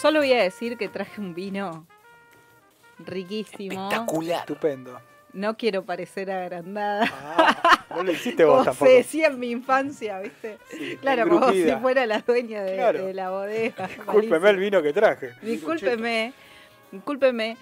Solo 0.00 0.20
voy 0.20 0.32
a 0.32 0.42
decir 0.42 0.76
que 0.76 0.88
traje 0.88 1.20
un 1.20 1.34
vino 1.34 1.86
riquísimo. 2.98 3.88
Espectacular. 3.88 4.40
Estupendo. 4.40 5.00
No 5.32 5.56
quiero 5.56 5.84
parecer 5.84 6.30
agrandada. 6.30 7.06
Ah, 7.12 7.84
no 7.96 8.02
lo 8.04 8.12
hiciste 8.12 8.44
vos 8.44 8.54
Como 8.58 8.64
tampoco. 8.64 8.86
se 8.90 8.96
decía 8.96 9.26
en 9.28 9.38
mi 9.38 9.50
infancia, 9.50 10.18
¿viste? 10.20 10.58
Sí, 10.70 10.96
Claro, 11.00 11.28
como 11.28 11.50
si 11.52 11.70
fuera 11.72 12.06
la 12.06 12.20
dueña 12.20 12.62
de, 12.62 12.74
Claro. 12.74 13.04
de 13.04 13.14
la 13.14 13.30
bodega. 13.30 13.86
Discúlpeme 13.88 14.50
el 14.50 14.56
vino 14.56 14.82
que 14.82 14.92
traje. 14.92 15.34
Discúlpeme, 15.42 16.32
discúlpeme. 16.90 17.56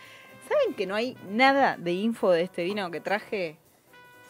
¿Saben 0.48 0.74
que 0.74 0.86
no 0.86 0.94
hay 0.94 1.16
nada 1.30 1.76
de 1.76 1.92
info 1.92 2.30
de 2.30 2.42
este 2.42 2.62
vino 2.64 2.90
que 2.90 3.00
traje? 3.00 3.56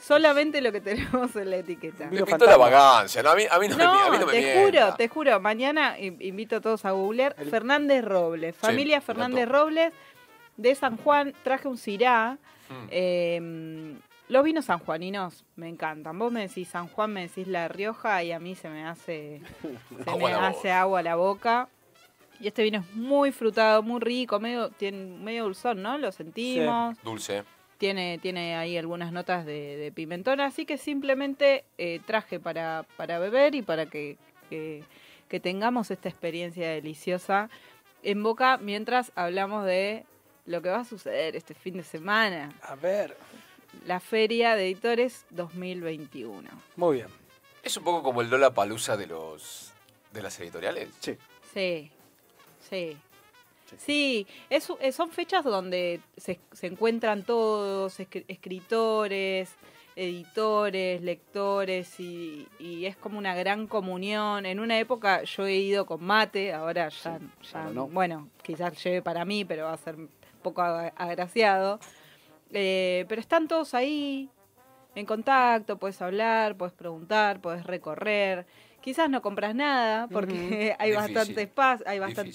Solamente 0.06 0.60
lo 0.60 0.70
que 0.70 0.80
tenemos 0.80 1.34
en 1.36 1.50
la 1.50 1.56
etiqueta. 1.56 2.04
Me 2.04 2.10
Vino 2.10 2.26
pintó 2.26 2.44
la 2.46 2.56
vagancia. 2.56 3.22
No, 3.22 3.30
a 3.30 3.34
mí, 3.36 3.44
a 3.50 3.58
mí 3.58 3.68
no, 3.68 3.76
me, 3.76 3.84
a 3.84 4.10
mí 4.10 4.18
no 4.18 4.26
me 4.26 4.32
te 4.32 4.40
mienta. 4.40 4.60
juro, 4.86 4.94
te 4.96 5.08
juro. 5.08 5.40
Mañana 5.40 5.98
in- 5.98 6.18
invito 6.20 6.56
a 6.56 6.60
todos 6.60 6.84
a 6.84 6.90
googlear 6.90 7.34
El- 7.38 7.48
Fernández 7.50 8.04
Robles. 8.04 8.54
Familia 8.56 9.00
Fernández. 9.00 9.48
Robles 9.48 9.92
de 10.56 10.74
San 10.74 10.96
Juan. 10.98 11.32
Traje 11.42 11.68
un 11.68 11.78
Cirá. 11.78 12.38
Mm. 12.68 12.86
Eh, 12.90 13.94
los 14.28 14.44
vinos 14.44 14.64
sanjuaninos 14.66 15.44
me 15.56 15.68
encantan. 15.68 16.18
Vos 16.18 16.32
me 16.32 16.46
decís 16.48 16.68
San 16.68 16.88
Juan, 16.88 17.12
me 17.12 17.22
decís 17.22 17.46
La 17.46 17.68
Rioja 17.68 18.22
y 18.22 18.32
a 18.32 18.38
mí 18.38 18.54
se 18.54 18.68
me 18.68 18.86
hace, 18.86 19.40
se 20.04 20.10
Agua 20.10 20.28
me 20.30 20.34
a 20.34 20.40
la 20.40 20.46
hace 20.48 20.58
boca. 20.68 20.80
agua 20.80 20.98
a 20.98 21.02
la 21.02 21.14
boca. 21.16 21.68
Y 22.40 22.48
este 22.48 22.62
vino 22.62 22.80
es 22.80 22.92
muy 22.96 23.32
frutado, 23.32 23.82
muy 23.82 24.00
rico, 24.00 24.40
medio, 24.40 24.68
tiene 24.70 24.98
medio 25.18 25.44
dulzón, 25.44 25.80
¿no? 25.82 25.96
Lo 25.98 26.10
sentimos. 26.12 26.96
Dulce. 27.02 27.44
Tiene, 27.84 28.16
tiene 28.16 28.56
ahí 28.56 28.78
algunas 28.78 29.12
notas 29.12 29.44
de, 29.44 29.76
de 29.76 29.92
pimentón, 29.92 30.40
así 30.40 30.64
que 30.64 30.78
simplemente 30.78 31.66
eh, 31.76 32.00
traje 32.06 32.40
para, 32.40 32.86
para 32.96 33.18
beber 33.18 33.54
y 33.54 33.60
para 33.60 33.84
que, 33.84 34.16
que- 34.48 34.82
que 35.28 35.38
tengamos 35.38 35.90
esta 35.90 36.08
experiencia 36.08 36.66
deliciosa 36.70 37.50
en 38.02 38.22
boca 38.22 38.56
mientras 38.56 39.12
hablamos 39.16 39.66
de 39.66 40.06
lo 40.46 40.62
que 40.62 40.70
va 40.70 40.78
a 40.80 40.84
suceder 40.86 41.36
este 41.36 41.52
fin 41.52 41.74
de 41.76 41.82
semana, 41.84 42.54
A 42.62 42.74
ver. 42.74 43.14
la 43.86 44.00
Feria 44.00 44.56
de 44.56 44.64
Editores 44.64 45.26
2021. 45.28 46.48
Muy 46.76 46.96
bien. 46.96 47.08
Es 47.62 47.76
un 47.76 47.84
poco 47.84 48.02
como 48.02 48.22
el 48.22 48.30
Lola 48.30 48.54
Palusa 48.54 48.96
de 48.96 49.08
los 49.08 49.72
de 50.10 50.22
las 50.22 50.40
editoriales. 50.40 50.88
Sí. 51.00 51.18
Sí, 51.52 51.90
sí. 52.70 52.96
Sí. 53.78 54.26
Es- 54.50 54.68
eh, 54.80 54.92
son 54.92 55.10
fechas 55.10 55.44
donde 55.44 56.00
se, 56.16 56.38
se 56.52 56.66
encuentran 56.68 57.22
todos, 57.24 57.98
escri- 58.00 58.24
escritores, 58.28 59.50
editores, 59.96 61.02
lectores, 61.02 61.98
y, 62.00 62.46
y 62.58 62.86
es 62.86 62.96
como 62.96 63.18
una 63.18 63.34
gran 63.34 63.66
comunión. 63.66 64.46
En 64.46 64.60
una 64.60 64.78
época 64.78 65.22
yo 65.24 65.46
he 65.46 65.56
ido 65.56 65.86
con 65.86 66.02
mate, 66.04 66.52
ahora 66.52 66.88
ya, 66.88 67.18
no. 67.72 67.86
bueno, 67.88 68.28
quizás 68.42 68.82
lleve 68.82 69.02
para 69.02 69.24
mí, 69.24 69.44
pero 69.44 69.64
va 69.64 69.72
a 69.72 69.76
ser 69.76 69.96
un 69.96 70.10
poco 70.42 70.62
agra- 70.62 70.92
agraciado. 70.96 71.78
Eh, 72.52 73.04
pero 73.08 73.20
están 73.20 73.48
todos 73.48 73.74
ahí, 73.74 74.28
en 74.94 75.06
contacto, 75.06 75.76
puedes 75.78 76.00
hablar, 76.02 76.56
puedes 76.56 76.74
preguntar, 76.74 77.40
puedes 77.40 77.64
recorrer. 77.64 78.46
Quizás 78.80 79.08
no 79.10 79.22
compras 79.22 79.54
nada 79.54 80.06
porque 80.08 80.76
hay 80.78 80.90
bastante 80.92 81.42
espacio, 81.42 81.86
hay 81.88 81.98
bastante. 81.98 82.30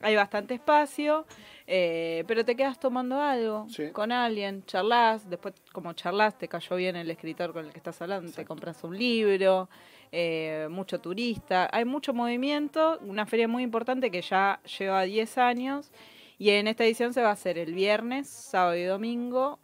Hay 0.00 0.16
bastante 0.16 0.54
espacio, 0.54 1.26
eh, 1.66 2.24
pero 2.26 2.44
te 2.44 2.56
quedas 2.56 2.78
tomando 2.80 3.20
algo 3.20 3.66
Sí. 3.68 3.90
con 3.90 4.12
alguien, 4.12 4.64
charlas, 4.64 5.28
después 5.28 5.54
como 5.72 5.92
charlas 5.92 6.36
te 6.38 6.48
cayó 6.48 6.76
bien 6.76 6.96
el 6.96 7.10
escritor 7.10 7.52
con 7.52 7.66
el 7.66 7.72
que 7.72 7.78
estás 7.78 8.00
hablando, 8.02 8.32
te 8.32 8.44
compras 8.44 8.82
un 8.84 8.96
libro, 8.96 9.68
eh, 10.12 10.66
mucho 10.70 11.00
turista, 11.00 11.68
hay 11.72 11.84
mucho 11.84 12.12
movimiento, 12.14 12.98
una 13.02 13.26
feria 13.26 13.46
muy 13.46 13.62
importante 13.62 14.10
que 14.10 14.22
ya 14.22 14.60
lleva 14.78 15.02
10 15.02 15.38
años 15.38 15.90
y 16.38 16.50
en 16.50 16.66
esta 16.66 16.84
edición 16.84 17.12
se 17.12 17.22
va 17.22 17.28
a 17.28 17.32
hacer 17.32 17.58
el 17.58 17.74
viernes, 17.74 18.28
sábado 18.28 18.76
y 18.76 18.84
domingo, 18.84 19.58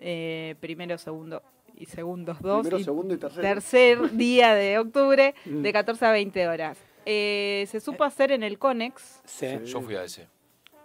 eh, 0.00 0.54
primero, 0.60 0.96
segundo 0.98 1.42
y 1.74 1.86
segundos 1.86 2.40
dos 2.40 2.60
Primero, 2.60 2.78
y 2.78 2.84
segundo 2.84 3.14
y 3.14 3.18
tercero. 3.18 3.42
tercer 3.42 4.10
día 4.12 4.54
de 4.54 4.78
octubre 4.78 5.34
Mm. 5.44 5.62
de 5.62 5.72
14 5.72 6.06
a 6.06 6.12
20 6.12 6.46
horas. 6.48 6.78
Eh, 7.06 7.66
se 7.68 7.80
supo 7.80 8.04
hacer 8.04 8.30
en 8.32 8.42
el 8.42 8.58
Conex 8.58 9.20
Sí. 9.24 9.46
Yo 9.64 9.80
fui 9.80 9.96
a 9.96 10.04
ese. 10.04 10.28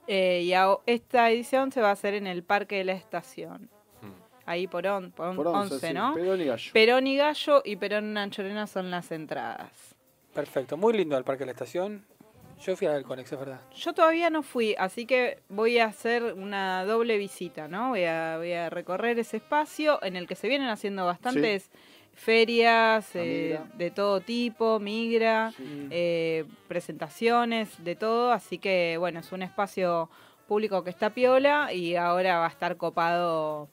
eh, 0.07 0.41
y 0.43 0.53
a- 0.53 0.77
esta 0.85 1.29
edición 1.29 1.71
se 1.71 1.81
va 1.81 1.89
a 1.89 1.91
hacer 1.93 2.13
en 2.13 2.27
el 2.27 2.43
Parque 2.43 2.77
de 2.77 2.83
la 2.85 2.93
Estación. 2.93 3.69
Mm. 4.01 4.11
Ahí 4.45 4.67
por, 4.67 4.87
on, 4.87 5.11
por, 5.11 5.35
Por 5.35 5.47
11, 5.47 5.73
11, 5.75 5.87
sí, 5.89 5.93
¿no? 5.93 6.13
Perón 6.13 6.41
y 6.41 6.45
Gallo. 6.45 6.71
Perón 6.73 7.07
y 7.07 7.17
Gallo 7.17 7.61
y 7.65 7.75
Perón 7.75 8.17
Anchorena 8.17 8.67
son 8.67 8.89
las 8.89 9.11
entradas. 9.11 9.71
Perfecto. 10.33 10.77
Muy 10.77 10.93
lindo 10.93 11.17
el 11.17 11.23
Parque 11.23 11.39
de 11.41 11.47
la 11.47 11.51
Estación. 11.51 12.05
Yo 12.65 12.75
fui 12.75 12.87
al 12.87 13.03
Conex, 13.03 13.31
es 13.31 13.37
verdad. 13.39 13.61
Yo 13.75 13.93
todavía 13.93 14.31
no 14.31 14.41
fui, 14.41 14.73
así 14.79 15.05
que 15.05 15.43
voy 15.47 15.77
a 15.77 15.85
hacer 15.85 16.23
una 16.33 16.85
doble 16.85 17.17
visita, 17.17 17.67
¿no? 17.67 17.89
Voy 17.89 18.03
a, 18.05 18.37
voy 18.37 18.53
a 18.53 18.69
recorrer 18.71 19.19
ese 19.19 19.37
espacio 19.37 20.01
en 20.03 20.15
el 20.15 20.25
que 20.27 20.33
se 20.33 20.47
vienen 20.47 20.69
haciendo 20.69 21.05
bastantes 21.05 21.69
ferias 22.17 23.15
La 23.15 23.23
eh, 23.23 23.59
de 23.77 23.91
todo 23.91 24.19
tipo, 24.19 24.79
migra, 24.79 25.53
eh, 25.89 26.43
presentaciones, 26.67 27.83
de 27.83 27.95
todo, 27.95 28.31
así 28.31 28.57
que 28.57 28.97
bueno, 28.99 29.19
es 29.19 29.31
un 29.31 29.43
espacio 29.43 30.09
público 30.47 30.83
que 30.83 30.89
está 30.89 31.11
piola 31.11 31.71
y 31.71 31.95
ahora 31.95 32.39
va 32.39 32.47
a 32.47 32.49
estar 32.49 32.75
copado 32.75 33.69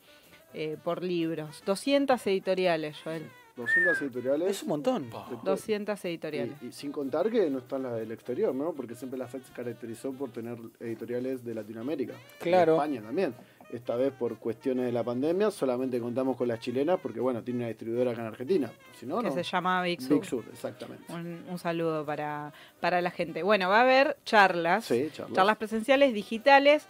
eh, 0.53 0.77
por 0.85 1.03
libros. 1.03 1.63
200 1.65 2.25
editoriales, 2.27 2.97
Joel. 3.03 3.29
200 3.57 4.03
editoriales. 4.03 4.51
Es 4.51 4.63
un 4.63 4.69
montón. 4.69 5.05
Pa. 5.11 5.29
200 5.45 6.05
editoriales. 6.05 6.57
Y, 6.61 6.67
y 6.67 6.73
sin 6.73 6.91
contar 6.91 7.31
que 7.31 7.49
no 7.51 7.59
están 7.59 7.85
las 7.85 7.95
del 7.95 8.11
exterior, 8.11 8.55
¿no? 8.55 8.73
Porque 8.73 8.95
siempre 8.97 9.19
la 9.19 9.29
FED 9.29 9.43
se 9.43 9.53
caracterizó 9.53 10.13
por 10.13 10.31
tener 10.31 10.59
editoriales 10.81 11.45
de 11.45 11.55
Latinoamérica. 11.55 12.15
Claro. 12.41 12.73
De 12.73 12.79
España 12.79 13.03
también. 13.03 13.35
Esta 13.73 13.97
vez 13.97 14.13
por 14.13 14.37
cuestiones 14.39 14.87
de 14.87 14.93
la 14.93 15.03
pandemia 15.03 15.51
solamente 15.51 15.99
contamos 16.01 16.37
con 16.37 16.47
las 16.49 16.61
chilenas 16.61 16.99
porque, 17.03 17.21
bueno, 17.21 17.43
tiene 17.43 17.61
una 17.61 17.69
distribuidora 17.69 18.13
acá 18.13 18.21
en 18.23 18.27
Argentina. 18.29 18.71
Si 18.99 19.07
no, 19.07 19.19
que 19.21 19.29
no. 19.29 19.35
se 19.35 19.43
llama 19.43 19.83
Big 19.83 20.01
Sur. 20.01 20.21
Big 20.21 20.25
Sur, 20.29 20.45
exactamente. 20.53 21.13
Un, 21.13 21.45
un 21.49 21.59
saludo 21.59 22.05
para, 22.07 22.53
para 22.81 23.01
la 23.01 23.11
gente. 23.11 23.43
Bueno, 23.43 23.69
va 23.69 23.79
a 23.79 23.83
haber 23.83 24.17
charlas, 24.25 24.85
Sí, 24.85 25.09
charlas. 25.13 25.35
charlas 25.35 25.57
presenciales, 25.57 26.15
digitales. 26.15 26.87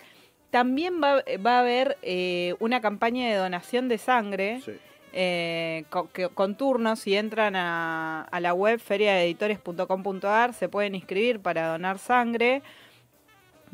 También 0.51 1.01
va, 1.03 1.23
va 1.45 1.57
a 1.57 1.61
haber 1.61 1.99
eh, 2.03 2.55
una 2.61 2.81
campaña 2.81 3.29
de 3.29 3.35
donación 3.35 3.89
de 3.89 3.99
sangre 3.99 4.61
Sí. 4.65 4.73
eh, 5.13 5.85
con, 5.91 6.09
que- 6.09 6.29
con 6.29 6.57
turnos. 6.57 7.01
Si 7.01 7.17
entran 7.17 7.57
a, 7.57 8.23
a 8.23 8.41
la 8.41 8.55
web 8.55 8.79
feriadeeditores.com.ar 8.79 10.55
se 10.55 10.69
pueden 10.69 10.95
inscribir 10.95 11.41
para 11.41 11.69
donar 11.69 11.99
sangre. 11.99 12.63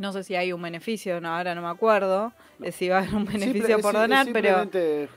No 0.00 0.12
sé 0.12 0.24
si 0.24 0.34
hay 0.34 0.50
un 0.54 0.62
beneficio, 0.62 1.20
no, 1.20 1.28
ahora 1.36 1.54
no 1.54 1.60
me 1.60 1.68
acuerdo 1.68 2.32
de 2.58 2.72
si 2.72 2.88
va 2.88 2.96
a 2.96 2.98
haber 3.02 3.14
un 3.14 3.26
beneficio 3.26 3.76
Simple- 3.76 3.82
por 3.82 3.92
donar, 3.92 4.26
pero 4.32 4.66
eh, 4.72 5.08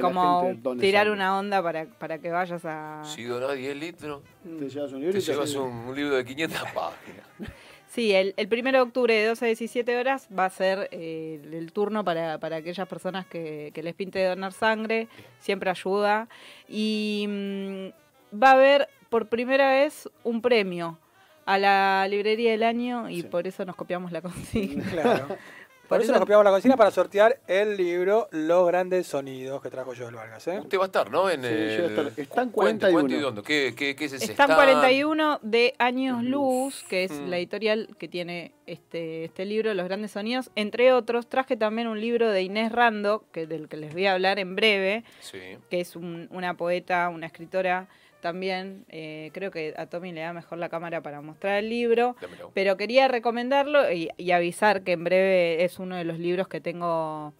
como 0.00 0.52
tirar 0.80 1.04
sangre. 1.06 1.12
una 1.12 1.38
onda 1.38 1.62
para, 1.62 1.84
para 1.86 2.18
que 2.18 2.30
vayas 2.30 2.64
a... 2.64 3.02
Si 3.04 3.22
donás 3.22 3.54
10 3.56 3.76
litros, 3.76 4.22
Te 4.58 4.68
llevas 4.68 4.92
un 4.92 4.98
libro 5.00 5.12
te 5.12 5.18
y 5.18 5.22
te 5.22 5.32
llevas 5.32 5.54
un, 5.54 5.70
un 5.70 5.94
libro 5.94 6.16
de 6.16 6.24
500 6.24 6.60
páginas. 6.74 7.26
Sí, 7.88 8.12
el, 8.12 8.34
el 8.36 8.48
1 8.52 8.72
de 8.72 8.80
octubre 8.80 9.14
de 9.14 9.26
12 9.28 9.44
a 9.44 9.48
17 9.48 9.96
horas 9.96 10.28
va 10.36 10.44
a 10.46 10.50
ser 10.50 10.88
eh, 10.90 11.40
el 11.50 11.72
turno 11.72 12.04
para, 12.04 12.36
para 12.38 12.56
aquellas 12.56 12.86
personas 12.88 13.26
que, 13.26 13.70
que 13.72 13.82
les 13.82 13.94
pinte 13.94 14.22
donar 14.22 14.52
sangre, 14.52 15.06
siempre 15.38 15.70
ayuda. 15.70 16.28
Y 16.68 17.24
mm, 17.28 18.36
va 18.42 18.50
a 18.50 18.52
haber 18.54 18.88
por 19.08 19.28
primera 19.28 19.70
vez 19.70 20.10
un 20.24 20.42
premio 20.42 20.98
a 21.46 21.58
la 21.58 22.06
librería 22.08 22.50
del 22.50 22.62
año 22.64 23.08
y 23.08 23.22
Sí. 23.22 23.28
por 23.28 23.46
eso 23.46 23.64
nos 23.64 23.76
copiamos 23.76 24.12
la 24.12 24.20
consigna. 24.20 24.84
Claro. 24.92 25.28
Por, 25.86 25.98
Por 25.98 26.02
eso 26.02 26.10
eso- 26.10 26.12
nos 26.14 26.20
copiamos 26.22 26.44
la 26.44 26.50
cocina 26.50 26.76
para 26.76 26.90
sortear 26.90 27.38
el 27.46 27.76
libro 27.76 28.26
Los 28.32 28.66
grandes 28.66 29.06
sonidos 29.06 29.62
que 29.62 29.70
trajo 29.70 29.92
Joel 29.96 30.16
Vargas. 30.16 30.44
¿eh? 30.48 30.58
Usted 30.58 30.78
va 30.78 30.82
a 30.82 30.86
estar, 30.86 31.12
¿no? 31.12 31.30
En 31.30 31.42
Sí, 31.42 31.46
el... 31.46 31.68
yo 31.70 31.76
voy 31.76 31.84
a 31.84 32.08
estar. 32.08 32.20
Están 32.24 32.50
Cuente, 32.50 32.90
41. 32.90 32.92
cuente 32.92 33.14
y 33.16 33.20
dónde. 33.20 33.42
¿Qué, 33.44 33.72
qué, 33.76 33.94
qué 33.94 34.04
es 34.06 34.12
ese 34.14 34.24
Están 34.32 34.50
stand? 34.50 34.56
41 34.56 35.38
de 35.42 35.74
Años 35.78 36.24
Luz, 36.24 36.84
que 36.88 37.04
es 37.04 37.12
Mm. 37.12 37.28
la 37.30 37.38
editorial 37.38 37.88
que 38.00 38.08
tiene 38.08 38.50
este, 38.66 39.26
este 39.26 39.44
libro, 39.44 39.72
Los 39.74 39.86
Grandes 39.86 40.10
Sonidos. 40.10 40.50
Entre 40.56 40.92
otros, 40.92 41.28
traje 41.28 41.56
también 41.56 41.86
un 41.86 42.00
libro 42.00 42.30
de 42.32 42.42
Inés 42.42 42.72
Rando, 42.72 43.22
que, 43.30 43.46
del 43.46 43.68
que 43.68 43.76
les 43.76 43.92
voy 43.92 44.06
a 44.06 44.14
hablar 44.14 44.40
en 44.40 44.56
breve, 44.56 45.04
Sí. 45.20 45.38
que 45.70 45.78
es 45.80 45.94
un- 45.94 46.26
una 46.32 46.54
poeta, 46.56 47.08
una 47.10 47.26
escritora 47.26 47.86
también. 48.20 48.84
eh, 48.88 49.30
creo 49.32 49.50
que 49.50 49.74
a 49.76 49.86
Tommy 49.86 50.12
le 50.12 50.20
da 50.20 50.32
mejor 50.32 50.58
la 50.58 50.68
cámara 50.68 51.02
para 51.02 51.20
mostrar 51.20 51.58
el 51.58 51.68
libro. 51.68 52.16
Dámelo. 52.20 52.50
Pero 52.54 52.76
quería 52.76 53.08
recomendarlo 53.08 53.92
y, 53.92 54.10
y 54.16 54.30
avisar 54.30 54.82
que 54.82 54.92
en 54.92 55.04
breve 55.04 55.64
es 55.64 55.78
uno 55.78 55.96
de 55.96 56.04
los 56.04 56.18
libros 56.18 56.48
que 56.48 56.60
tengo 56.60 57.34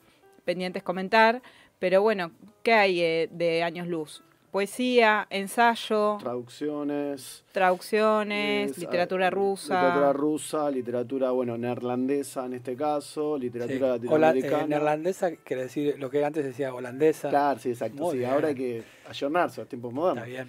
pendientes 0.44 0.82
comentar. 0.82 1.42
Pero 1.78 2.00
bueno, 2.02 2.32
¿qué 2.62 2.72
hay 2.72 3.02
eh, 3.02 3.28
de 3.30 3.62
Años 3.62 3.86
Luz? 3.86 4.22
Poesía, 4.60 5.26
ensayo, 5.28 6.16
Traducciones. 6.18 7.44
traducciones, 7.52 8.70
es, 8.70 8.78
literatura 8.78 9.26
ah, 9.26 9.30
rusa. 9.30 9.74
Literatura 9.74 10.12
rusa, 10.14 10.70
literatura, 10.70 11.30
bueno, 11.32 11.58
neerlandesa 11.58 12.46
en 12.46 12.54
este 12.54 12.74
caso, 12.74 13.36
literatura 13.36 13.98
Sí. 13.98 14.06
Hola- 14.08 14.30
eh, 14.30 14.34
latinoamericana. 14.36 14.66
neerlandesa 14.66 15.36
quiere 15.44 15.64
decir 15.64 15.96
lo 15.98 16.08
que 16.08 16.24
antes 16.24 16.42
decía 16.42 16.72
holandesa. 16.72 17.28
Claro, 17.28 17.60
sí, 17.60 17.68
exacto. 17.68 18.02
Muy 18.04 18.12
sí, 18.12 18.18
bien. 18.20 18.30
ahora 18.30 18.48
hay 18.48 18.54
que 18.54 18.82
ayornarse 19.06 19.60
a 19.60 19.64
los 19.64 19.68
tiempos 19.68 19.90
Está 19.90 20.00
modernos. 20.00 20.26
bien. 20.26 20.48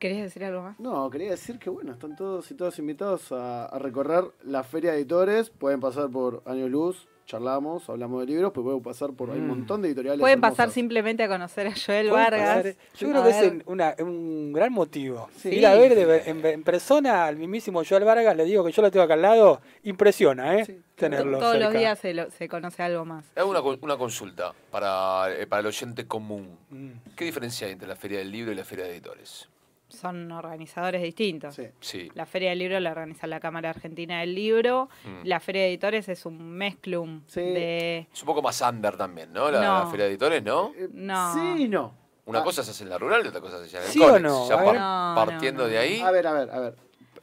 ¿Querías 0.00 0.22
decir 0.24 0.42
algo 0.42 0.62
más? 0.62 0.80
No, 0.80 1.08
quería 1.08 1.30
decir 1.30 1.60
que 1.60 1.70
bueno, 1.70 1.92
están 1.92 2.16
todos 2.16 2.50
y 2.50 2.54
todas 2.56 2.76
invitados 2.80 3.30
a, 3.30 3.66
a 3.66 3.78
recorrer 3.78 4.24
la 4.42 4.64
feria 4.64 4.90
de 4.90 4.96
editores. 4.98 5.50
Pueden 5.50 5.78
pasar 5.78 6.10
por 6.10 6.42
Año 6.44 6.68
Luz, 6.68 7.06
charlamos, 7.26 7.88
hablamos 7.90 8.20
de 8.20 8.26
libros, 8.26 8.52
pero 8.54 8.64
pueden 8.64 8.82
pasar 8.82 9.12
por. 9.12 9.30
Hay 9.30 9.38
un 9.38 9.46
Mm. 9.46 9.48
montón 9.48 9.82
de 9.82 9.88
editoriales. 9.88 10.20
Pueden 10.20 10.40
pasar 10.40 10.70
simplemente 10.70 11.22
a 11.24 11.28
conocer 11.28 11.66
a 11.66 11.72
Joel 11.74 12.10
Vargas. 12.10 12.56
pasar- 12.58 12.76
Yo 12.98 13.10
creo 13.10 13.22
que 13.24 13.30
es 13.30 13.40
ver. 13.40 13.52
en- 13.52 13.62
una- 13.66 13.94
un 13.98 14.52
gran 14.52 14.72
motivo. 14.72 15.28
Sí. 15.36 15.50
Ir 15.50 15.66
a 15.66 15.74
ver 15.74 15.94
de 15.94 16.30
en, 16.30 16.44
en 16.46 16.62
persona 16.62 17.26
al 17.26 17.36
mismísimo 17.36 17.82
Joel 17.86 18.04
Vargas, 18.04 18.36
le 18.36 18.44
digo 18.44 18.64
que 18.64 18.72
yo 18.72 18.80
lo 18.82 18.90
tengo 18.90 19.04
acá 19.04 19.14
al 19.14 19.22
lado, 19.22 19.60
impresiona, 19.82 20.56
¿eh? 20.58 20.64
Sí. 20.64 20.80
Tenerlo 20.94 21.38
Todos 21.38 21.58
los 21.58 21.72
días 21.74 21.98
se, 21.98 22.14
lo- 22.14 22.30
se 22.30 22.48
conoce 22.48 22.82
algo 22.82 23.04
más. 23.04 23.24
Hago 23.36 23.50
una, 23.50 23.60
co- 23.60 23.76
una 23.82 23.96
consulta 23.98 24.54
para, 24.70 25.30
eh, 25.36 25.46
para 25.46 25.60
el 25.60 25.66
oyente 25.66 26.06
común. 26.06 26.56
Mm. 26.70 26.88
¿Qué 27.16 27.24
diferencia 27.26 27.66
hay 27.66 27.74
entre 27.74 27.86
la 27.88 27.96
Feria 27.96 28.18
del 28.18 28.30
Libro 28.30 28.52
y 28.52 28.54
la 28.54 28.64
Feria 28.64 28.84
de 28.86 28.92
Editores? 28.92 29.48
Son 29.96 30.30
organizadores 30.32 31.02
distintos. 31.02 31.54
Sí. 31.54 31.64
Sí. 31.80 32.10
La 32.14 32.26
Feria 32.26 32.50
del 32.50 32.58
Libro 32.60 32.78
la 32.80 32.90
organiza 32.92 33.26
la 33.26 33.40
Cámara 33.40 33.70
Argentina 33.70 34.20
del 34.20 34.34
Libro. 34.34 34.88
Mm. 35.04 35.26
La 35.26 35.40
Feria 35.40 35.62
de 35.62 35.68
Editores 35.68 36.08
es 36.08 36.26
un 36.26 36.38
mezclum 36.50 37.22
Sí. 37.26 37.40
de... 37.40 38.06
Es 38.12 38.22
un 38.22 38.26
poco 38.26 38.42
más 38.42 38.60
under 38.60 38.96
también, 38.96 39.32
¿no? 39.32 39.50
La, 39.50 39.60
No. 39.60 39.78
la 39.84 39.86
Feria 39.86 40.04
de 40.06 40.10
Editores, 40.12 40.42
¿no? 40.42 40.72
Eh, 40.76 40.88
No. 40.92 41.34
Sí 41.34 41.68
no. 41.68 41.94
Una 42.26 42.40
Ah, 42.40 42.44
cosa 42.44 42.64
se 42.64 42.72
hace 42.72 42.82
en 42.82 42.90
la 42.90 42.98
rural 42.98 43.22
y 43.24 43.28
otra 43.28 43.40
cosa 43.40 43.58
se 43.58 43.64
hace 43.66 43.76
en 43.76 43.82
el 43.84 43.88
¿Sí 43.90 44.00
o 44.02 44.18
no? 44.18 44.48
Ya 44.48 44.56
par-. 44.56 44.74
No, 44.74 45.12
partiendo 45.14 45.62
no, 45.62 45.68
de 45.68 45.78
ahí. 45.78 46.00
A 46.00 46.10
ver, 46.10 46.26
a 46.26 46.32
ver, 46.32 46.50
a 46.50 46.58
ver. 46.58 46.74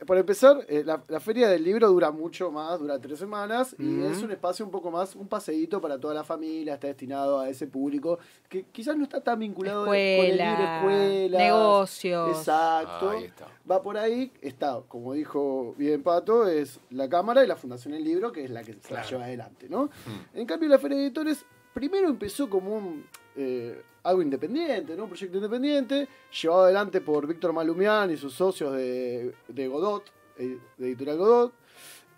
Por 0.05 0.17
empezar, 0.17 0.65
eh, 0.67 0.83
la, 0.85 1.03
la 1.07 1.19
feria 1.19 1.47
del 1.50 1.63
libro 1.63 1.88
dura 1.88 2.11
mucho 2.11 2.51
más, 2.51 2.79
dura 2.79 3.00
tres 3.00 3.19
semanas 3.19 3.75
y 3.79 4.03
es 4.03 4.21
un 4.21 4.31
espacio 4.31 4.65
un 4.65 4.71
poco 4.71 4.91
más, 4.91 5.15
un 5.15 5.27
paseíto 5.27 5.79
para 5.81 6.00
toda 6.00 6.13
la 6.13 6.23
familia, 6.23 6.73
está 6.75 6.88
destinado 6.88 7.39
a 7.39 7.50
ese 7.50 7.67
público 7.67 8.19
que 8.50 8.63
quizás 8.71 8.95
no 8.97 9.03
está 9.03 9.21
tan 9.21 9.39
vinculado 9.39 9.85
con 9.85 9.95
el 9.95 10.31
libro, 10.38 10.44
Escuela, 10.44 10.77
escuelas, 10.77 11.41
negocios. 11.41 12.38
Exacto. 12.38 13.09
Ahí 13.11 13.23
está. 13.25 13.47
Va 13.69 13.81
por 13.81 13.97
ahí, 13.97 14.31
está, 14.41 14.81
como 14.88 15.13
dijo 15.13 15.73
bien 15.77 16.03
Pato, 16.03 16.47
es 16.47 16.79
la 16.89 17.07
Cámara 17.09 17.44
y 17.44 17.47
la 17.47 17.56
Fundación 17.56 17.94
del 17.94 18.03
Libro, 18.03 18.31
que 18.31 18.44
es 18.44 18.49
la 18.49 18.61
que 18.63 18.73
se 18.73 18.79
la 18.79 18.88
Claro. 19.01 19.09
lleva 19.09 19.23
adelante, 19.25 19.67
¿no? 19.69 19.85
Mm. 19.85 20.38
En 20.39 20.45
cambio, 20.45 20.69
la 20.69 20.79
Feria 20.79 20.97
de 20.97 21.03
Editores 21.06 21.45
primero 21.73 22.07
empezó 22.09 22.49
como 22.49 22.75
un, 22.75 23.06
eh, 23.35 23.81
algo 24.03 24.21
independiente, 24.21 24.95
¿no? 24.95 25.03
Un 25.03 25.09
proyecto 25.09 25.38
independiente, 25.38 26.07
llevado 26.41 26.63
adelante 26.63 27.01
por 27.01 27.25
Víctor 27.25 27.53
Malumián 27.53 28.11
y 28.11 28.17
sus 28.17 28.33
socios 28.33 28.73
de, 28.73 29.33
de 29.47 29.67
Godot, 29.67 30.03
eh, 30.38 30.59
de 30.77 30.88
Editorial 30.88 31.17
Godot, 31.17 31.53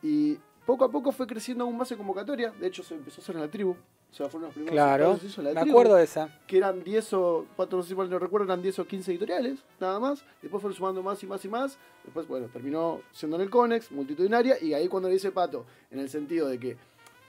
y 0.02 0.38
poco 0.66 0.86
a 0.86 0.92
poco 0.92 1.12
fue 1.12 1.28
creciendo 1.28 1.64
aún 1.64 1.78
más 1.78 1.92
en 1.92 1.98
convocatoria, 1.98 2.52
de 2.60 2.68
hecho 2.68 2.84
se 2.84 2.96
empezó 2.96 3.22
a 3.22 3.24
hacer 3.24 3.36
en 3.36 3.42
la 3.42 3.50
tribu, 3.50 3.72
o 3.72 4.18
sea, 4.18 4.30
fueron 4.30 4.48
los 4.48 4.54
primeros 4.54 4.74
Claro, 4.74 5.14
que 5.16 5.20
se 5.20 5.28
hizo 5.28 5.42
en 5.42 5.48
la 5.48 5.54
me 5.54 5.62
tribu 5.62 5.76
acuerdo 5.78 5.96
de 5.96 6.04
esa. 6.06 6.40
que 6.48 6.58
eran 6.58 6.84
10 6.84 7.14
o, 7.14 7.46
Pato, 7.56 7.78
no 7.78 7.84
sé 7.84 7.90
si 7.90 7.96
mal 7.96 8.10
no 8.10 8.18
recuerdo, 8.18 8.46
eran 8.46 8.62
10 8.62 8.80
o 8.80 8.88
15 8.88 9.12
editoriales, 9.12 9.60
nada 9.80 10.00
más. 10.00 10.24
Después 10.42 10.62
fueron 10.62 10.76
sumando 10.76 11.04
más 11.04 11.22
y 11.22 11.28
más 11.28 11.44
y 11.44 11.50
más. 11.50 11.78
Después, 12.04 12.26
bueno, 12.28 12.48
terminó 12.48 13.02
siendo 13.12 13.36
en 13.36 13.44
el 13.44 13.50
Conex, 13.50 13.92
multitudinaria, 13.92 14.58
y 14.62 14.74
ahí 14.74 14.88
cuando 14.88 15.10
le 15.10 15.16
dice 15.16 15.32
Pato, 15.32 15.66
en 15.92 16.00
el 16.00 16.10
sentido 16.10 16.48
de 16.48 16.60
que 16.60 16.78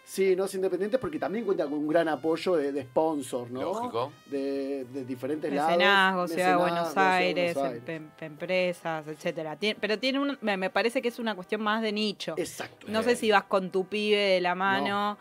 sí, 0.08 0.36
no 0.36 0.44
es 0.44 0.54
independiente, 0.54 0.98
porque 0.98 1.18
también 1.18 1.44
cuenta 1.44 1.64
con 1.64 1.74
un 1.74 1.88
gran 1.88 2.08
apoyo 2.08 2.54
de, 2.56 2.70
de 2.72 2.82
sponsor, 2.84 3.50
¿no? 3.50 3.60
Lógico. 3.62 4.12
De, 4.26 4.84
de 4.84 5.04
diferentes 5.04 5.52
lados. 5.52 5.72
Mecenazgo, 5.72 6.28
Ciudad 6.28 6.50
de 6.50 6.56
Buenos 6.56 6.88
Ciudad 6.92 7.10
de 7.10 7.16
Aires, 7.24 7.54
Buenos 7.54 7.72
Aires. 7.72 7.88
em- 7.88 7.94
em- 8.04 8.10
empresas, 8.26 9.08
etcétera. 9.08 9.58
Tien- 9.58 9.76
pero 9.80 9.98
tiene 9.98 10.20
un, 10.20 10.38
me 10.40 10.56
me 10.56 10.70
parece 10.70 11.02
que 11.02 11.08
es 11.08 11.18
una 11.18 11.34
cuestión 11.34 11.60
más 11.62 11.82
de 11.82 11.90
nicho. 11.92 12.34
Exacto. 12.38 12.86
No 12.88 13.02
sé 13.02 13.16
si 13.16 13.30
vas 13.30 13.44
con 13.44 13.70
tu 13.70 13.86
pibe 13.86 14.16
de 14.16 14.40
la 14.40 14.54
mano. 14.54 15.18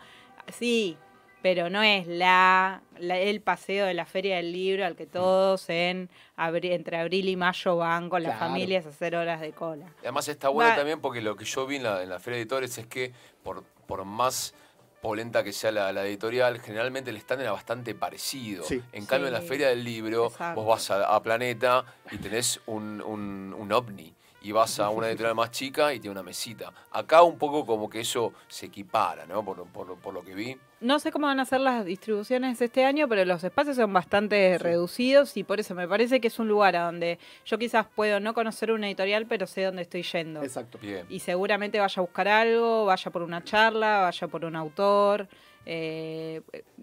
Sí, 0.52 0.96
pero 1.42 1.68
no 1.70 1.82
es 1.82 2.06
la, 2.06 2.82
la- 2.98 3.18
el 3.18 3.40
paseo 3.40 3.86
de 3.86 3.94
la 3.94 4.04
Feria 4.06 4.36
del 4.36 4.52
Libro 4.52 4.84
al 4.86 4.96
que 4.96 5.06
todos 5.06 5.68
en 5.68 6.08
abri- 6.36 6.72
entre 6.72 6.96
abril 6.98 7.28
y 7.28 7.36
mayo 7.36 7.76
van 7.76 8.08
con 8.08 8.22
las 8.22 8.36
Claro. 8.36 8.52
familias 8.52 8.86
a 8.86 8.90
hacer 8.90 9.16
horas 9.16 9.40
de 9.40 9.52
cola. 9.52 9.86
Y 10.02 10.06
Además 10.06 10.28
está 10.28 10.48
bueno 10.48 10.70
Va- 10.70 10.76
también 10.76 11.00
porque 11.00 11.20
lo 11.20 11.36
que 11.36 11.44
yo 11.44 11.66
vi 11.66 11.76
en 11.76 11.82
la, 11.84 12.02
en 12.02 12.08
la 12.08 12.18
Feria 12.20 12.36
de 12.36 12.42
Editores 12.42 12.78
es 12.78 12.86
que 12.86 13.12
por, 13.42 13.64
por 13.86 14.04
más 14.04 14.54
polenta 15.00 15.44
que 15.44 15.52
sea 15.52 15.70
la, 15.72 15.92
la 15.92 16.04
editorial, 16.06 16.60
generalmente 16.60 17.10
el 17.10 17.16
stand 17.18 17.42
era 17.42 17.52
bastante 17.52 17.94
parecido. 17.94 18.64
Sí. 18.64 18.82
En 18.92 19.06
cambio, 19.06 19.28
en 19.28 19.34
la. 19.34 19.40
Feria 19.40 19.68
del 19.68 19.84
Libro, 19.84 20.26
Exacto. 20.26 20.60
vos 20.62 20.68
vas 20.68 20.90
a, 20.90 21.14
a 21.14 21.22
Planeta 21.22 21.84
y 22.10 22.18
tenés 22.18 22.60
un, 22.66 23.00
un, 23.02 23.54
un 23.56 23.72
ovni. 23.72 24.12
Y 24.42 24.52
vas 24.52 24.78
a 24.78 24.90
una 24.90 25.08
editorial 25.08 25.34
más 25.34 25.50
chica 25.50 25.92
y 25.92 25.98
tiene 25.98 26.12
una 26.12 26.22
mesita. 26.22 26.72
Acá 26.92 27.22
un 27.22 27.36
poco 27.36 27.66
como 27.66 27.90
que 27.90 28.00
eso 28.00 28.32
se 28.46 28.66
equipara, 28.66 29.26
¿no? 29.26 29.44
Por, 29.44 29.66
por- 29.66 29.96
por 29.98 30.14
lo 30.14 30.22
que 30.22 30.34
vi. 30.34 30.56
No 30.80 30.98
sé 31.00 31.10
cómo 31.10 31.26
van 31.26 31.40
a 31.40 31.44
ser 31.46 31.60
las 31.62 31.84
distribuciones 31.84 32.60
este 32.60 32.84
año, 32.84 33.08
pero 33.08 33.24
los 33.24 33.42
espacios 33.42 33.76
son 33.76 33.92
bastante 33.92 34.58
reducidos 34.58 35.36
y 35.38 35.42
por 35.42 35.58
eso 35.58 35.74
me 35.74 35.88
parece 35.88 36.20
que 36.20 36.28
es 36.28 36.38
un 36.38 36.48
lugar 36.48 36.76
a 36.76 36.84
donde 36.84 37.18
yo 37.46 37.58
quizás 37.58 37.86
puedo 37.94 38.20
no 38.20 38.34
conocer 38.34 38.70
una 38.70 38.86
editorial, 38.86 39.26
pero 39.26 39.46
sé 39.46 39.62
dónde 39.64 39.82
estoy 39.82 40.02
yendo. 40.02 40.42
Exacto. 40.42 40.78
Bien. 40.80 41.06
y 41.08 41.20
seguramente 41.20 41.80
vaya 41.80 41.94
a 41.98 42.02
buscar 42.02 42.28
algo, 42.28 42.84
vaya 42.84 43.10
por 43.10 43.22
una 43.22 43.42
charla, 43.42 44.02
vaya 44.02 44.28
por 44.28 44.44
un 44.44 44.54
autor. 44.54 45.26
eh, 45.68 46.42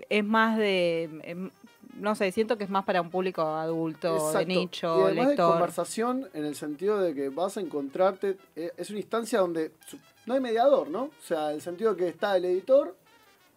es 0.09 0.25
más 0.25 0.57
de, 0.57 1.03
em, 1.23 1.49
no 2.03 2.13
sé, 2.15 2.31
siento 2.31 2.57
que 2.57 2.63
es 2.65 2.69
más 2.69 2.85
para 2.85 3.01
un 3.01 3.09
público 3.09 3.41
adulto, 3.41 4.13
de 4.13 4.19
Exacto. 4.19 4.41
y 4.51 4.55
nicho, 4.57 4.93
además 5.05 5.25
de 5.25 5.31
lector. 5.31 5.51
conversación 5.51 6.29
en 6.33 6.45
el 6.45 6.55
sentido 6.55 6.99
de 7.01 7.15
que 7.15 7.29
vas 7.29 7.57
a 7.57 7.61
encontrarte, 7.61 8.37
eh, 8.55 8.71
es 8.77 8.89
una 8.91 8.99
instancia 8.99 9.39
donde 9.39 9.71
no 10.25 10.33
hay 10.35 10.39
mediador, 10.39 10.89
¿no? 10.89 11.03
O 11.03 11.11
sea, 11.25 11.51
el 11.51 11.61
sentido 11.61 11.95
que 11.95 12.07
está 12.09 12.37
el 12.37 12.45
editor 12.45 12.95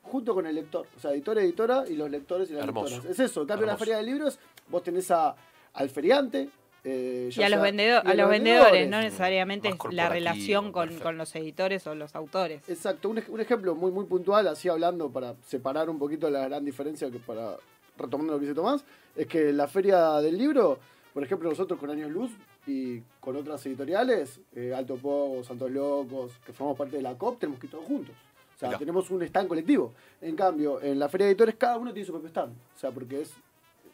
junto 0.02 0.34
con 0.34 0.46
el 0.46 0.54
lector, 0.54 0.86
o 0.96 1.00
sea, 1.00 1.12
editor, 1.12 1.38
editora 1.38 1.84
y 1.88 1.96
los 1.96 2.08
lectores 2.10 2.48
y 2.50 2.54
las 2.54 2.64
Hermoso. 2.64 2.90
lectoras. 2.94 3.10
Es 3.12 3.20
eso, 3.20 3.42
en 3.42 3.46
cambio 3.48 3.64
en 3.64 3.70
la 3.72 3.76
feria 3.76 3.96
de 3.98 4.04
libros 4.04 4.38
vos 4.68 4.82
tenés 4.82 5.10
a, 5.10 5.34
al 5.74 5.90
feriante, 5.90 6.48
eh, 6.84 7.30
Y 7.32 7.34
ya 7.34 7.46
a 7.46 7.48
los, 7.48 7.60
vendedor- 7.60 8.02
y 8.06 8.10
a 8.10 8.14
los 8.14 8.30
vendedores, 8.30 8.88
no 8.88 8.98
Mm, 8.98 9.00
necesariamente 9.00 9.68
es 9.70 9.74
la 9.90 10.08
relación 10.08 10.70
con, 10.70 10.96
con 11.00 11.18
los 11.18 11.34
editores 11.34 11.84
o 11.88 11.96
los 11.96 12.14
autores. 12.14 12.62
Exacto, 12.68 13.08
un, 13.08 13.20
un 13.28 13.40
ejemplo 13.40 13.74
muy 13.74 13.90
muy 13.90 14.04
puntual, 14.04 14.46
así 14.46 14.68
hablando 14.68 15.10
para 15.10 15.34
separar 15.44 15.90
un 15.90 15.98
poquito 15.98 16.30
la 16.30 16.46
gran 16.46 16.64
diferencia 16.64 17.10
que 17.10 17.18
para 17.18 17.56
retomando 17.98 18.32
lo 18.34 18.38
que 18.38 18.46
dice 18.46 18.54
Tomás, 18.54 18.84
es 19.14 19.26
que 19.26 19.52
la 19.52 19.66
feria 19.68 20.20
del 20.20 20.36
libro, 20.38 20.78
por 21.14 21.22
ejemplo, 21.24 21.48
nosotros 21.48 21.78
con 21.80 21.90
Años 21.90 22.10
Luz 22.10 22.30
y 22.66 23.00
con 23.20 23.36
otras 23.36 23.64
editoriales, 23.66 24.40
eh, 24.54 24.72
Alto 24.74 24.96
Pogo, 24.96 25.42
Santos 25.44 25.70
Locos, 25.70 26.32
que 26.44 26.52
formamos 26.52 26.76
parte 26.78 26.96
de 26.96 27.02
la 27.02 27.14
COP, 27.16 27.38
tenemos 27.38 27.60
que 27.60 27.66
ir 27.66 27.70
todos 27.70 27.84
juntos. 27.86 28.14
O 28.54 28.58
sea, 28.58 28.68
Mirá. 28.70 28.78
tenemos 28.78 29.10
un 29.10 29.22
stand 29.22 29.48
colectivo. 29.48 29.92
En 30.20 30.34
cambio, 30.34 30.80
en 30.80 30.98
la 30.98 31.08
feria 31.08 31.26
de 31.26 31.32
editores 31.32 31.56
cada 31.56 31.76
uno 31.76 31.92
tiene 31.92 32.06
su 32.06 32.12
propio 32.12 32.28
stand. 32.30 32.52
O 32.74 32.78
sea, 32.78 32.90
porque 32.90 33.20
es 33.20 33.32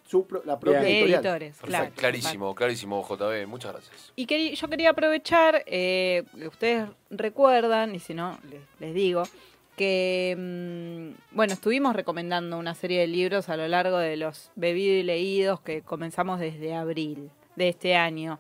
su 0.06 0.24
pro- 0.26 0.42
la 0.44 0.58
propia 0.58 0.80
Bien. 0.80 0.92
editorial. 0.92 1.20
Editores, 1.24 1.56
claro. 1.60 1.92
Clarísimo, 1.96 2.54
clarísimo, 2.54 3.02
JB. 3.08 3.46
Muchas 3.46 3.72
gracias. 3.72 4.12
Y 4.16 4.26
querí- 4.26 4.54
yo 4.54 4.68
quería 4.68 4.90
aprovechar, 4.90 5.62
eh, 5.66 6.24
que 6.38 6.48
ustedes 6.48 6.88
recuerdan, 7.10 7.94
y 7.94 7.98
si 7.98 8.14
no, 8.14 8.38
les, 8.50 8.60
les 8.78 8.94
digo, 8.94 9.22
que, 9.76 10.36
mm, 10.38 11.34
bueno, 11.36 11.52
estuvimos 11.52 11.94
recomendando 11.96 12.58
una 12.58 12.74
serie 12.74 13.00
de 13.00 13.06
libros 13.06 13.48
a 13.48 13.56
lo 13.56 13.66
largo 13.68 13.98
de 13.98 14.16
los 14.16 14.50
bebidos 14.54 15.00
y 15.00 15.02
leídos 15.02 15.60
que 15.60 15.82
comenzamos 15.82 16.40
desde 16.40 16.74
abril 16.74 17.30
de 17.56 17.68
este 17.68 17.94
año. 17.96 18.38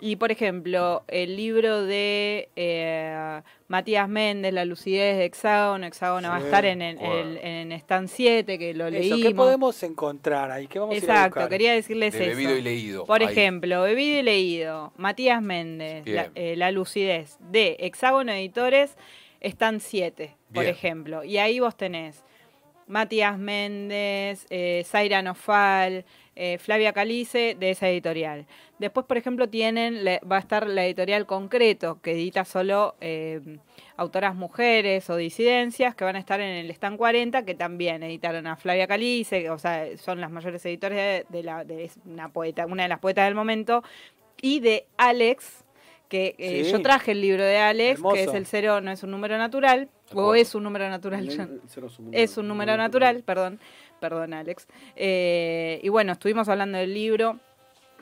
Y, 0.00 0.16
por 0.16 0.30
ejemplo, 0.30 1.02
el 1.08 1.36
libro 1.36 1.82
de 1.82 2.48
eh, 2.54 3.40
Matías 3.66 4.08
Méndez, 4.08 4.52
La 4.52 4.64
lucidez 4.64 5.16
de 5.16 5.24
Hexágono, 5.24 5.84
Hexágono 5.86 6.28
va 6.28 6.36
a 6.36 6.40
estar 6.40 6.64
en, 6.64 6.80
el- 6.80 6.96
bueno. 6.96 7.14
el- 7.14 7.38
en 7.38 7.72
Stand 7.72 8.08
7, 8.08 8.56
que 8.58 8.72
lo 8.74 8.86
Eso, 8.86 8.98
leímos. 8.98 9.20
¿qué 9.22 9.34
podemos 9.34 9.82
encontrar 9.82 10.50
ahí? 10.52 10.68
¿Qué 10.68 10.78
vamos 10.78 10.94
a 10.94 10.98
ir 10.98 11.02
a 11.02 11.06
Exacto, 11.26 11.48
quería 11.48 11.72
decirles 11.72 12.12
De 12.12 12.26
eso. 12.26 12.36
bebido 12.36 12.56
y 12.56 12.62
leído. 12.62 13.04
Por 13.06 13.22
Ahí. 13.22 13.32
ejemplo, 13.32 13.82
Bebido 13.82 14.20
y 14.20 14.22
Leído, 14.22 14.92
Matías 14.96 15.42
Méndez, 15.42 16.06
la, 16.06 16.30
eh, 16.36 16.54
La 16.56 16.70
lucidez 16.70 17.36
de 17.40 17.76
Hexágono 17.80 18.30
Editores, 18.30 18.96
están 19.44 19.80
siete, 19.80 20.36
por 20.52 20.64
Bien. 20.64 20.74
ejemplo. 20.74 21.24
Y 21.24 21.38
ahí 21.38 21.60
vos 21.60 21.76
tenés 21.76 22.24
Matías 22.86 23.38
Méndez, 23.38 24.46
eh, 24.50 24.82
Zaira 24.84 25.22
Nofal, 25.22 26.04
eh, 26.36 26.58
Flavia 26.58 26.92
Calice, 26.92 27.56
de 27.58 27.70
esa 27.70 27.88
editorial. 27.88 28.46
Después, 28.78 29.06
por 29.06 29.16
ejemplo, 29.16 29.48
tienen 29.48 30.04
va 30.30 30.36
a 30.36 30.40
estar 30.40 30.66
la 30.66 30.84
editorial 30.84 31.26
Concreto, 31.26 32.00
que 32.02 32.12
edita 32.12 32.44
solo 32.44 32.96
eh, 33.00 33.40
autoras 33.96 34.34
mujeres 34.34 35.08
o 35.10 35.16
disidencias, 35.16 35.94
que 35.94 36.04
van 36.04 36.16
a 36.16 36.18
estar 36.18 36.40
en 36.40 36.50
el 36.64 36.70
Stand 36.70 36.98
40, 36.98 37.44
que 37.44 37.54
también 37.54 38.02
editaron 38.02 38.46
a 38.46 38.56
Flavia 38.56 38.86
Calice, 38.86 39.42
que, 39.42 39.50
o 39.50 39.58
sea, 39.58 39.96
son 39.96 40.20
las 40.20 40.30
mayores 40.30 40.64
editores 40.66 40.98
de, 40.98 41.26
de 41.28 41.42
la, 41.42 41.64
de 41.64 41.84
es 41.84 41.98
una 42.04 42.30
poeta, 42.30 42.66
una 42.66 42.82
de 42.82 42.88
las 42.88 42.98
poetas 42.98 43.26
del 43.26 43.34
momento, 43.34 43.82
y 44.42 44.60
de 44.60 44.86
Alex, 44.96 45.63
que 46.14 46.34
eh, 46.38 46.64
Sí. 46.64 46.70
yo 46.72 46.80
traje 46.82 47.10
el 47.12 47.20
libro 47.20 47.42
de 47.42 47.56
Alex, 47.58 47.98
Hermoso. 47.98 48.14
que 48.14 48.22
es 48.24 48.34
el 48.34 48.46
cero, 48.46 48.80
no 48.80 48.90
es 48.92 49.02
un 49.02 49.10
número 49.10 49.36
natural, 49.38 49.88
o 50.12 50.34
es 50.36 50.54
un 50.54 50.62
número 50.62 50.88
natural. 50.88 51.28
El- 51.28 51.36
ya- 51.36 51.42
el 51.44 51.60
cero 51.66 51.88
es 51.88 51.98
un 51.98 52.14
es 52.14 52.36
un 52.36 52.46
número 52.46 52.76
natural, 52.76 53.22
perdón, 53.24 53.58
perdón 54.00 54.32
Alex. 54.34 54.68
Eh, 54.94 55.80
y 55.82 55.88
bueno, 55.88 56.12
estuvimos 56.12 56.48
hablando 56.48 56.78
del 56.78 56.94
libro 56.94 57.38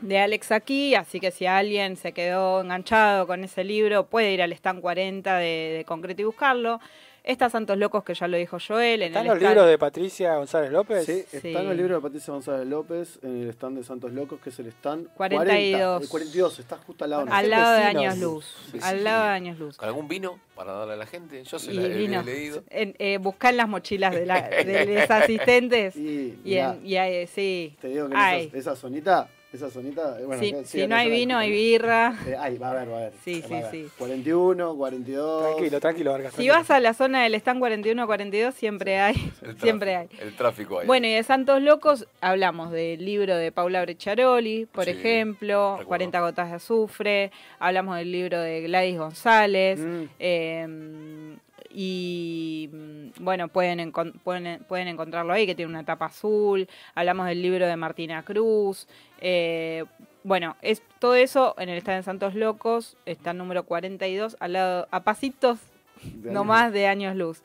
de 0.03 0.19
Alex 0.19 0.51
aquí, 0.53 0.95
así 0.95 1.21
que 1.21 1.31
si 1.31 1.47
alguien 1.47 1.97
se 1.97 2.13
quedó 2.13 2.61
enganchado 2.61 3.27
con 3.27 3.45
ese 3.45 3.63
libro, 3.65 4.07
puede 4.07 4.33
ir 4.33 4.43
al 4.43 4.53
stand 4.53 4.81
40 4.81 5.39
de, 5.39 5.75
de 5.79 5.85
Concreto 5.87 6.23
y 6.23 6.25
buscarlo. 6.25 6.81
Está 7.25 7.49
Santos 7.49 7.79
Locos, 7.79 8.03
que 8.03 8.15
ya 8.15 8.27
lo 8.27 8.37
dijo 8.37 8.59
Joel. 8.67 9.01
En 9.03 9.09
¿Están 9.09 9.23
el 9.23 9.29
los 9.29 9.37
stand- 9.39 9.49
libros 9.51 9.67
de 9.69 9.79
Patricia 9.79 10.35
González 10.37 10.73
López? 10.73 11.07
Sí, 11.07 11.25
Sí. 11.31 11.37
está 11.37 11.63
en 11.63 11.69
el 11.71 11.77
libro 11.77 11.95
de 11.95 12.01
Patricia 12.01 12.33
González 12.33 12.67
López, 12.67 13.21
en 13.23 13.43
el 13.45 13.49
stand 13.51 13.79
de 13.79 13.85
Santos 13.85 14.13
Locos, 14.13 14.41
que 14.41 14.51
es 14.51 14.59
el 14.59 14.67
stand 14.67 15.07
42. 15.15 15.79
40, 15.79 16.03
el 16.05 16.09
42, 16.09 16.59
está 16.59 16.77
justo 16.79 17.05
al 17.05 17.11
lado. 17.11 17.27
Al 17.31 17.49
lado 17.49 17.75
de. 17.77 17.83
Años 17.83 18.19
Luz. 18.19 18.57
Vecinos. 18.73 18.85
Al 18.87 19.05
lado 19.05 19.23
de 19.23 19.29
Años 19.31 19.59
Luz. 19.61 19.77
¿Con 19.77 19.87
algún 19.89 20.09
vino 20.09 20.41
para 20.57 20.73
darle 20.73 20.95
a 20.95 20.97
la 20.97 21.07
gente? 21.07 21.45
Yo 21.45 21.59
se 21.61 21.71
Y 21.71 21.75
la 21.75 21.83
he, 21.85 21.89
vino. 21.91 22.21
he 22.23 22.25
leído. 22.25 22.65
En, 22.71 22.97
eh, 22.99 23.19
buscá 23.19 23.51
en 23.51 23.57
las 23.59 23.69
mochilas 23.69 24.13
de, 24.15 24.27
la, 24.27 24.43
de 24.67 24.87
los 25.01 25.09
asistentes. 25.09 25.95
Y, 25.95 26.01
Y, 26.01 26.39
mirá, 26.45 26.73
en- 26.75 26.87
y 26.87 26.97
hay- 26.97 27.27
sí. 27.29 27.77
te 27.81 27.87
digo 27.89 28.09
que 28.09 28.15
en 28.15 28.21
esa, 28.21 28.57
esa 28.59 28.75
zonita, 28.77 29.29
esa 29.53 29.71
zonita, 29.71 30.19
eh, 30.21 30.25
bueno, 30.25 30.43
Si- 30.43 30.55
si 30.65 30.87
no 30.87 30.97
hay 30.97 31.11
vino, 31.11 31.37
hay 31.37 31.51
birra. 31.51 32.15
Eh, 32.27 32.35
ay, 32.39 32.57
va 32.59 32.69
a 32.69 32.71
haber, 32.73 32.89
va 32.91 32.95
a 32.95 33.01
haber. 33.01 33.13
Sí, 33.25 33.43
va 33.43 33.71
sí, 33.71 33.85
sí. 33.85 33.89
41, 33.99 34.75
42. 34.77 35.55
Tranquilo, 35.57 35.81
tranquilo, 35.81 36.13
Vargas. 36.13 36.35
Si 36.35 36.49
vas 36.49 36.71
a 36.71 36.81
la 36.81 36.95
zona 36.95 37.23
del 37.25 37.35
stand 37.35 37.61
41-42, 37.61 38.55
siempre 38.55 38.99
hay. 38.99 39.15
El 39.43 39.59
Siempre 39.61 39.97
hay. 39.97 40.09
El 40.21 40.35
tráfico 40.37 40.79
hay. 40.81 40.87
Bueno, 40.87 41.07
y 41.07 41.13
de 41.13 41.23
Santos 41.23 41.61
Locos 41.61 42.07
hablamos 42.21 42.71
del 42.73 43.05
libro 43.05 43.37
de 43.37 43.53
Paula 43.53 43.83
Brecciaroli, 43.83 44.67
por 44.67 44.85
Sí, 44.85 44.91
ejemplo, 44.93 45.73
recuerdo. 45.79 45.89
40 45.89 46.21
gotas 46.21 46.49
de 46.51 46.57
azufre, 46.57 47.31
hablamos 47.59 47.97
del 47.97 48.11
libro 48.11 48.41
de 48.41 48.63
Gladys 48.63 48.99
González, 48.99 49.79
Mm. 49.81 50.03
eh, 50.19 51.37
y 51.75 52.69
mm, 52.73 53.25
bueno, 53.25 53.49
pueden, 53.49 53.79
encon- 53.79 54.13
pueden, 54.23 54.63
pueden 54.65 54.89
encontrarlo 54.89 55.33
ahí, 55.33 55.47
que 55.47 55.55
tiene 55.55 55.71
una 55.71 55.85
tapa 55.85 56.07
azul, 56.07 56.69
hablamos 56.95 57.27
del 57.27 57.41
libro 57.43 57.67
de 57.67 57.77
Martina 57.77 58.23
Cruz, 58.23 58.87
eh, 59.21 59.85
bueno, 60.25 60.57
es 60.63 60.83
todo 61.01 61.15
eso 61.17 61.55
en 61.59 61.69
el 61.69 61.79
stand 61.79 61.99
de 61.99 62.03
Santos 62.05 62.35
Locos, 62.35 62.97
está 63.07 63.33
el 63.33 63.39
número 63.39 63.65
42, 63.65 64.37
al 64.41 64.53
lado, 64.53 64.87
a 64.91 65.01
pasitos 65.01 65.59
De 66.03 66.31
no 66.31 66.41
años. 66.41 66.47
más 66.47 66.73
de 66.73 66.87
años 66.87 67.17
luz. 67.17 67.43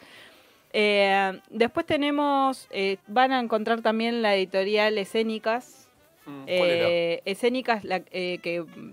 Eh, 0.74 1.40
después 1.50 1.86
tenemos, 1.86 2.68
eh, 2.70 2.98
van 3.08 3.32
a 3.32 3.40
encontrar 3.40 3.82
también 3.82 4.22
la 4.22 4.36
editorial 4.36 4.98
Escénicas. 4.98 5.88
Mm. 6.28 6.44
Eh, 6.46 7.22
Escénicas, 7.26 7.84
la, 7.84 8.02
eh, 8.12 8.38
que 8.44 8.62
mm, 8.62 8.92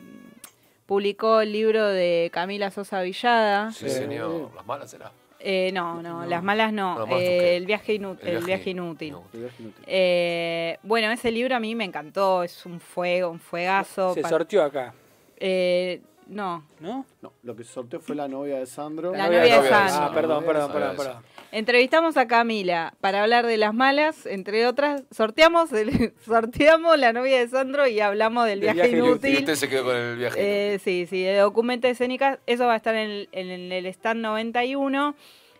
publicó 0.86 1.40
el 1.42 1.52
libro 1.52 1.86
de 1.86 2.30
Camila 2.32 2.70
Sosa 2.70 3.02
Villada. 3.02 3.70
Sí, 3.72 3.90
señor. 3.90 4.50
Las 4.54 4.64
malas 4.64 4.90
será. 4.90 5.12
Eh, 5.40 5.70
no, 5.72 6.00
no, 6.00 6.24
las 6.24 6.42
malas 6.42 6.72
no. 6.72 7.06
Eh, 7.18 7.56
el, 7.56 7.66
viaje 7.66 7.94
inú- 8.00 8.18
el, 8.22 8.42
viaje 8.44 8.70
inútil. 8.70 9.14
El 9.34 9.40
viaje 9.40 9.62
inútil. 9.62 9.84
Eh, 9.86 10.78
bueno, 10.82 11.10
ese 11.10 11.30
libro 11.30 11.54
a 11.54 11.60
mí 11.60 11.74
me 11.74 11.84
encantó, 11.84 12.42
es 12.42 12.64
un 12.64 12.80
fuego, 12.80 13.30
un 13.30 13.40
fuegazo. 13.40 14.14
Se 14.14 14.22
sortió 14.22 14.62
acá, 14.62 14.94
eh, 15.36 16.00
no, 16.26 16.64
¿no? 16.80 17.04
No, 17.22 17.32
lo 17.42 17.54
que 17.56 17.64
sorteó 17.64 18.00
fue 18.00 18.14
la 18.16 18.28
novia 18.28 18.58
de 18.58 18.66
Sandro. 18.66 19.12
La 19.12 19.26
novia 19.26 19.40
novia 19.40 19.62
de 19.62 19.68
Sandro. 19.68 19.96
Ah, 20.02 20.10
perdón, 20.14 20.44
perdón, 20.44 20.72
perdón, 20.72 20.96
perdón. 20.96 21.22
Entrevistamos 21.52 22.16
a 22.16 22.26
Camila 22.26 22.94
para 23.00 23.22
hablar 23.22 23.46
de 23.46 23.56
las 23.56 23.72
malas, 23.74 24.26
entre 24.26 24.66
otras. 24.66 25.04
Sorteamos, 25.10 25.72
el- 25.72 26.12
sorteamos 26.24 26.98
la 26.98 27.12
novia 27.12 27.38
de 27.38 27.48
Sandro 27.48 27.86
y 27.86 28.00
hablamos 28.00 28.46
del 28.46 28.60
viaje, 28.60 28.88
Y 28.90 28.94
inútil. 28.96 29.36
usted 29.38 29.54
se 29.54 29.68
quedó 29.68 29.84
con 29.84 29.96
el 29.96 30.16
viaje 30.16 30.40
Eh, 30.40 30.68
inútil. 30.74 30.80
sí, 30.84 31.06
sí, 31.08 31.22
de 31.22 31.36
documento 31.36 31.86
escénicas. 31.88 32.38
Eso 32.46 32.66
va 32.66 32.74
a 32.74 32.76
estar 32.76 32.94
en 32.94 33.10
el, 33.10 33.28
en 33.32 33.72
el 33.72 33.86
stand 33.86 34.20
91. 34.20 35.14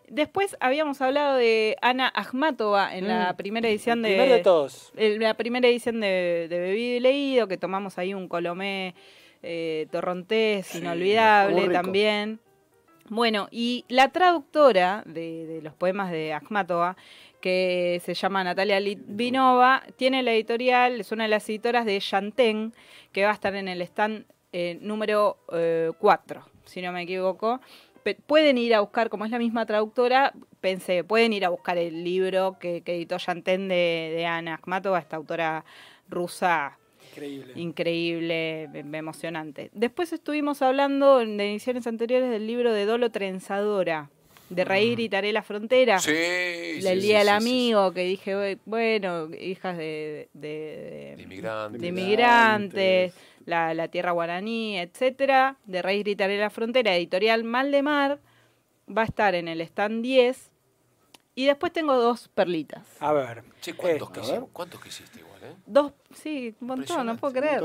Después 0.09 0.55
habíamos 0.61 1.01
hablado 1.01 1.37
de 1.37 1.77
Ana 1.81 2.13
Akhmatova 2.15 2.95
en 2.95 3.09
la 3.09 3.33
Mm. 3.33 3.37
primera 3.37 3.69
edición 3.69 4.03
de. 4.03 4.09
Primero 4.11 4.35
de 4.35 4.41
todos. 4.41 4.93
en 4.97 5.23
la 5.23 5.33
primera 5.35 5.67
edición 5.67 6.01
de, 6.01 6.47
de 6.51 6.59
Bebido 6.59 6.97
y 6.97 7.01
Leído, 7.01 7.49
que 7.49 7.57
tomamos 7.57 7.97
ahí 7.99 8.13
un 8.13 8.29
colomé 8.29 8.95
eh, 9.45 9.87
torrontés 9.91 10.67
Sí, 10.67 10.79
inolvidable 10.79 11.57
también. 11.73 12.41
Bueno, 13.11 13.49
y 13.51 13.85
la 13.89 14.09
traductora 14.09 15.03
de, 15.07 15.47
de 15.47 15.63
los 15.63 15.75
poemas 15.75 16.11
de 16.11 16.33
Akhmatova, 16.33 16.97
que 17.41 18.01
se 18.03 18.15
llama 18.15 18.43
Natalia 18.43 18.81
Litvinova, 18.81 19.83
tiene 19.97 20.23
la 20.23 20.33
editorial, 20.33 21.01
es 21.01 21.13
una 21.13 21.25
de 21.25 21.29
las 21.29 21.47
editoras 21.49 21.85
de 21.85 22.01
Yantén, 22.01 22.73
que 23.13 23.25
va 23.25 23.31
a 23.31 23.35
estar 23.35 23.55
en 23.55 23.69
el 23.69 23.83
stand 23.83 24.25
eh, 24.53 24.79
número 24.81 25.37
4, 25.99 26.43
si 26.65 26.81
no 26.81 26.93
me 26.93 27.03
equivoco. 27.03 27.61
Pe- 28.03 28.15
pueden 28.27 28.57
ir 28.57 28.75
a 28.75 28.81
buscar, 28.81 29.11
como 29.11 29.27
es 29.27 29.31
la 29.31 29.39
misma 29.39 29.67
traductora, 29.67 30.33
pensé, 30.63 31.05
pueden 31.05 31.35
ir 31.35 31.45
a 31.45 31.51
buscar 31.51 31.77
el 31.77 32.05
libro 32.05 32.57
que, 32.59 32.81
que 32.81 32.95
editó 32.95 33.19
Yantén 33.19 33.69
de, 33.69 34.13
de 34.17 34.25
Ana 34.25 34.55
Akhmatova, 34.55 34.99
esta 34.99 35.17
autora 35.17 35.65
rusa 36.09 36.79
Increíble. 37.15 37.53
increíble, 37.57 38.63
em- 38.75 38.95
emocionante. 38.95 39.71
Después 39.73 40.13
estuvimos 40.13 40.63
hablando 40.63 41.21
en 41.21 41.37
de 41.37 41.51
ediciones 41.51 41.87
anteriores 41.87 42.31
del 42.31 42.47
libro 42.47 42.73
de 42.73 42.85
Dolo 42.87 43.11
Trenzadora, 43.11 44.11
de 44.51 44.65
Reír 44.65 45.01
y 45.01 45.09
Taré 45.09 45.33
la 45.33 45.43
Frontera. 45.43 45.99
Sí, 46.01 46.11
sí, 46.11 46.87
El 46.87 47.01
sí, 47.01 47.07
Día 47.07 47.19
del 47.21 47.29
sí, 47.29 47.33
sí, 47.33 47.51
Amigo, 47.51 47.93
que 47.93 48.03
dije, 48.05 48.37
"Bue- 48.37 48.59
bueno, 48.67 49.29
hijas 49.41 49.77
de, 49.79 50.29
de- 50.35 51.15
sí. 51.17 51.17
de- 51.17 51.17
De 51.17 51.23
inmigrantes. 51.23 51.81
de 51.81 51.89
inmigrantes, 51.89 53.15
la, 53.47 53.75
la 53.75 53.89
tierra 53.89 54.13
guaraní, 54.13 54.79
etcétera, 54.79 55.57
de 55.65 55.83
Reír 55.83 56.09
y 56.09 56.17
Taré 56.17 56.39
la 56.39 56.51
Frontera, 56.51 56.95
editorial 56.97 57.45
Mal 57.45 57.71
de 57.71 57.83
Mar, 57.83 58.21
va 58.87 59.03
a 59.03 59.07
estar 59.07 59.35
en 59.35 59.49
el 59.49 59.61
stand 59.63 60.03
10. 60.03 60.51
Y 61.37 61.47
después 61.47 61.73
tengo 61.73 61.97
dos 61.97 62.29
perlitas. 62.29 62.87
A 63.01 63.13
ver. 63.13 63.43
Che, 63.61 63.75
¿cuántos, 63.75 64.11
que 64.11 64.21
ver. 64.21 64.43
¿Cuántos 64.53 64.81
que 64.81 64.89
hiciste 64.89 65.19
igual, 65.19 65.34
eh? 65.45 65.55
Dos, 65.67 65.93
sí, 66.15 66.55
un 66.61 66.67
montón, 66.69 67.07
no 67.07 67.17
puedo 67.17 67.33
creer. 67.35 67.63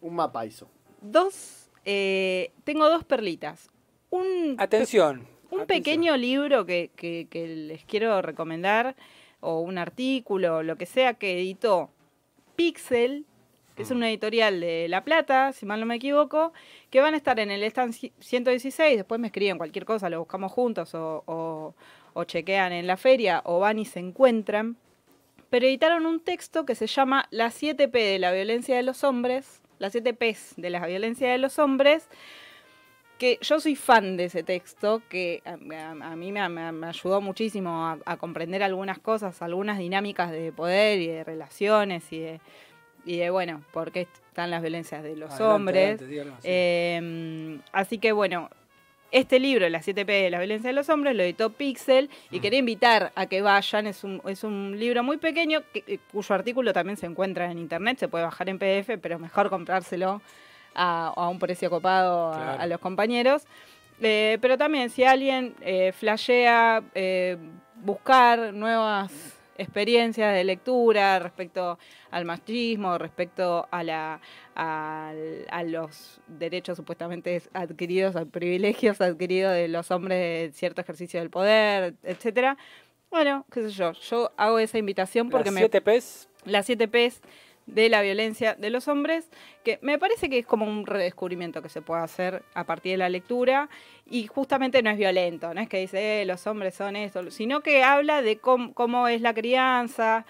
Un 0.00 0.14
mapa 0.14 0.46
hizo. 0.46 0.68
Dos, 1.00 1.70
eh, 1.84 2.52
tengo 2.64 2.88
dos 2.88 3.04
perlitas. 3.04 3.68
Un, 4.10 4.56
Atención. 4.58 5.20
un 5.50 5.60
atención. 5.60 5.66
pequeño 5.66 6.16
libro 6.16 6.64
que, 6.66 6.90
que- 6.96 7.26
que 7.30 7.46
les 7.46 7.84
quiero 7.84 8.20
recomendar, 8.22 8.96
o 9.40 9.60
un 9.60 9.78
artículo, 9.78 10.62
lo 10.62 10.76
que 10.76 10.86
sea, 10.86 11.14
que 11.14 11.38
editó 11.40 11.90
Pixel, 12.56 13.24
que 13.76 13.82
es 13.84 13.90
una 13.90 14.10
editorial 14.10 14.60
de 14.60 14.88
La 14.88 15.04
Plata, 15.04 15.52
si 15.54 15.64
mal 15.64 15.80
no 15.80 15.86
me 15.86 15.94
equivoco, 15.94 16.52
que 16.90 17.00
van 17.00 17.14
a 17.14 17.16
estar 17.16 17.40
en 17.40 17.50
el 17.50 17.62
stand 17.62 17.94
ci- 17.94 18.12
116, 18.20 18.96
después 18.98 19.18
me 19.20 19.28
escriben 19.28 19.56
cualquier 19.56 19.86
cosa, 19.86 20.10
lo 20.10 20.18
buscamos 20.18 20.52
juntos 20.52 20.94
o, 20.94 21.22
o- 21.26 21.74
o 22.12 22.24
chequean 22.24 22.72
en 22.72 22.86
la 22.86 22.96
feria 22.98 23.40
o 23.46 23.58
van 23.60 23.78
y 23.78 23.84
se 23.86 24.00
encuentran. 24.00 24.76
Pero 25.50 25.66
editaron 25.66 26.06
un 26.06 26.20
texto 26.20 26.64
que 26.64 26.74
se 26.74 26.86
llama 26.86 27.26
Las 27.30 27.54
7 27.54 27.88
P 27.88 27.98
de 27.98 28.18
la 28.18 28.32
violencia 28.32 28.76
de 28.76 28.82
los 28.84 29.02
hombres, 29.04 29.60
las 29.78 29.92
7 29.92 30.14
Ps 30.14 30.54
de 30.56 30.70
la 30.70 30.86
violencia 30.86 31.30
de 31.30 31.38
los 31.38 31.58
hombres, 31.58 32.08
que 33.18 33.38
yo 33.42 33.60
soy 33.60 33.76
fan 33.76 34.16
de 34.16 34.24
ese 34.26 34.42
texto, 34.42 35.02
que 35.10 35.42
a, 35.44 35.50
a- 35.74 36.12
a 36.12 36.16
mí 36.16 36.32
me, 36.32 36.48
me- 36.48 36.72
me 36.72 36.86
ayudó 36.86 37.20
muchísimo 37.20 37.86
a, 37.86 37.98
a 38.06 38.16
comprender 38.16 38.62
algunas 38.62 38.98
cosas, 38.98 39.42
algunas 39.42 39.78
dinámicas 39.78 40.30
de 40.30 40.52
poder 40.52 41.00
y 41.00 41.08
de 41.08 41.24
relaciones 41.24 42.10
y 42.12 42.20
de, 42.20 42.40
y 43.04 43.18
de 43.18 43.28
bueno, 43.30 43.62
por 43.72 43.92
qué 43.92 44.02
están 44.28 44.50
las 44.50 44.62
violencias 44.62 45.02
de 45.02 45.16
los 45.16 45.30
Adelante, 45.32 45.54
hombres. 45.54 45.78
adelante, 45.82 46.06
díganos, 46.06 46.34
sí. 46.42 46.48
Eh, 46.50 47.58
así 47.72 47.98
que 47.98 48.12
bueno, 48.12 48.48
este 49.12 49.38
libro, 49.40 49.68
La 49.68 49.80
7P 49.82 50.06
de 50.24 50.30
la 50.30 50.38
violencia 50.38 50.68
de 50.68 50.74
los 50.74 50.88
hombres, 50.88 51.16
lo 51.16 51.22
editó 51.22 51.50
Pixel 51.50 52.10
y 52.30 52.38
Mm. 52.38 52.42
quería 52.42 52.58
invitar 52.60 53.12
a 53.14 53.26
que 53.26 53.42
vayan. 53.42 53.86
Es 53.86 54.04
un, 54.04 54.22
es 54.28 54.44
un 54.44 54.76
libro 54.78 55.02
muy 55.02 55.16
pequeño 55.16 55.60
que- 55.72 55.84
eh, 55.86 55.98
cuyo 56.12 56.34
artículo 56.34 56.72
también 56.72 56.96
se 56.96 57.06
encuentra 57.06 57.50
en 57.50 57.58
internet, 57.58 57.98
se 57.98 58.08
puede 58.08 58.24
bajar 58.24 58.48
en 58.48 58.58
PDF, 58.58 58.98
pero 58.98 59.16
es 59.16 59.20
mejor 59.20 59.50
comprárselo 59.50 60.22
a, 60.74 61.08
a 61.16 61.28
un 61.28 61.38
precio 61.38 61.68
copado 61.70 62.32
a, 62.32 62.66
los 62.66 62.78
compañeros. 62.78 63.44
Eh, 64.00 64.38
pero 64.40 64.56
también 64.56 64.88
si 64.90 65.04
alguien 65.04 65.54
eh, 65.60 65.92
flashea 65.92 66.82
eh, 66.94 67.36
buscar 67.82 68.52
nuevas 68.54 69.10
experiencias 69.60 70.34
de 70.34 70.44
lectura 70.44 71.18
respecto 71.18 71.78
al 72.10 72.24
machismo, 72.24 72.98
respecto 72.98 73.68
a, 73.70 73.82
la, 73.82 74.20
al- 74.54 75.46
a 75.50 75.62
los 75.64 76.20
derechos 76.26 76.76
supuestamente 76.76 77.42
adquiridos, 77.52 78.16
a 78.16 78.24
privilegios 78.24 79.00
adquiridos 79.00 79.52
de 79.52 79.68
los 79.68 79.90
hombres 79.90 80.18
de 80.52 80.52
cierto 80.58 80.80
ejercicio 80.80 81.20
del 81.20 81.30
poder, 81.30 81.94
etcétera. 82.02 82.56
Bueno, 83.10 83.44
qué 83.52 83.62
sé 83.62 83.70
yo, 83.70 83.92
yo 83.92 84.30
hago 84.36 84.58
esa 84.58 84.78
invitación 84.78 85.30
porque 85.30 85.46
Las 85.50 85.54
me 85.54 85.60
siete 85.62 85.80
P's. 85.80 86.28
las 86.44 86.66
7 86.66 86.86
P's 86.88 87.20
de 87.74 87.88
la 87.88 88.02
violencia 88.02 88.54
de 88.54 88.70
los 88.70 88.88
hombres, 88.88 89.28
que 89.64 89.78
me 89.82 89.98
parece 89.98 90.28
que 90.28 90.38
es 90.40 90.46
como 90.46 90.66
un 90.66 90.86
redescubrimiento 90.86 91.62
que 91.62 91.68
se 91.68 91.82
puede 91.82 92.02
hacer 92.02 92.42
a 92.54 92.64
partir 92.64 92.92
de 92.92 92.98
la 92.98 93.08
lectura 93.08 93.68
y 94.06 94.26
justamente 94.26 94.82
no 94.82 94.90
es 94.90 94.98
violento, 94.98 95.52
no 95.54 95.60
es 95.60 95.68
que 95.68 95.78
dice 95.78 96.22
"Eh, 96.22 96.24
los 96.24 96.46
hombres 96.46 96.74
son 96.74 96.96
esto, 96.96 97.30
sino 97.30 97.60
que 97.60 97.82
habla 97.82 98.22
de 98.22 98.38
cómo, 98.38 98.74
cómo 98.74 99.08
es 99.08 99.20
la 99.20 99.34
crianza, 99.34 100.24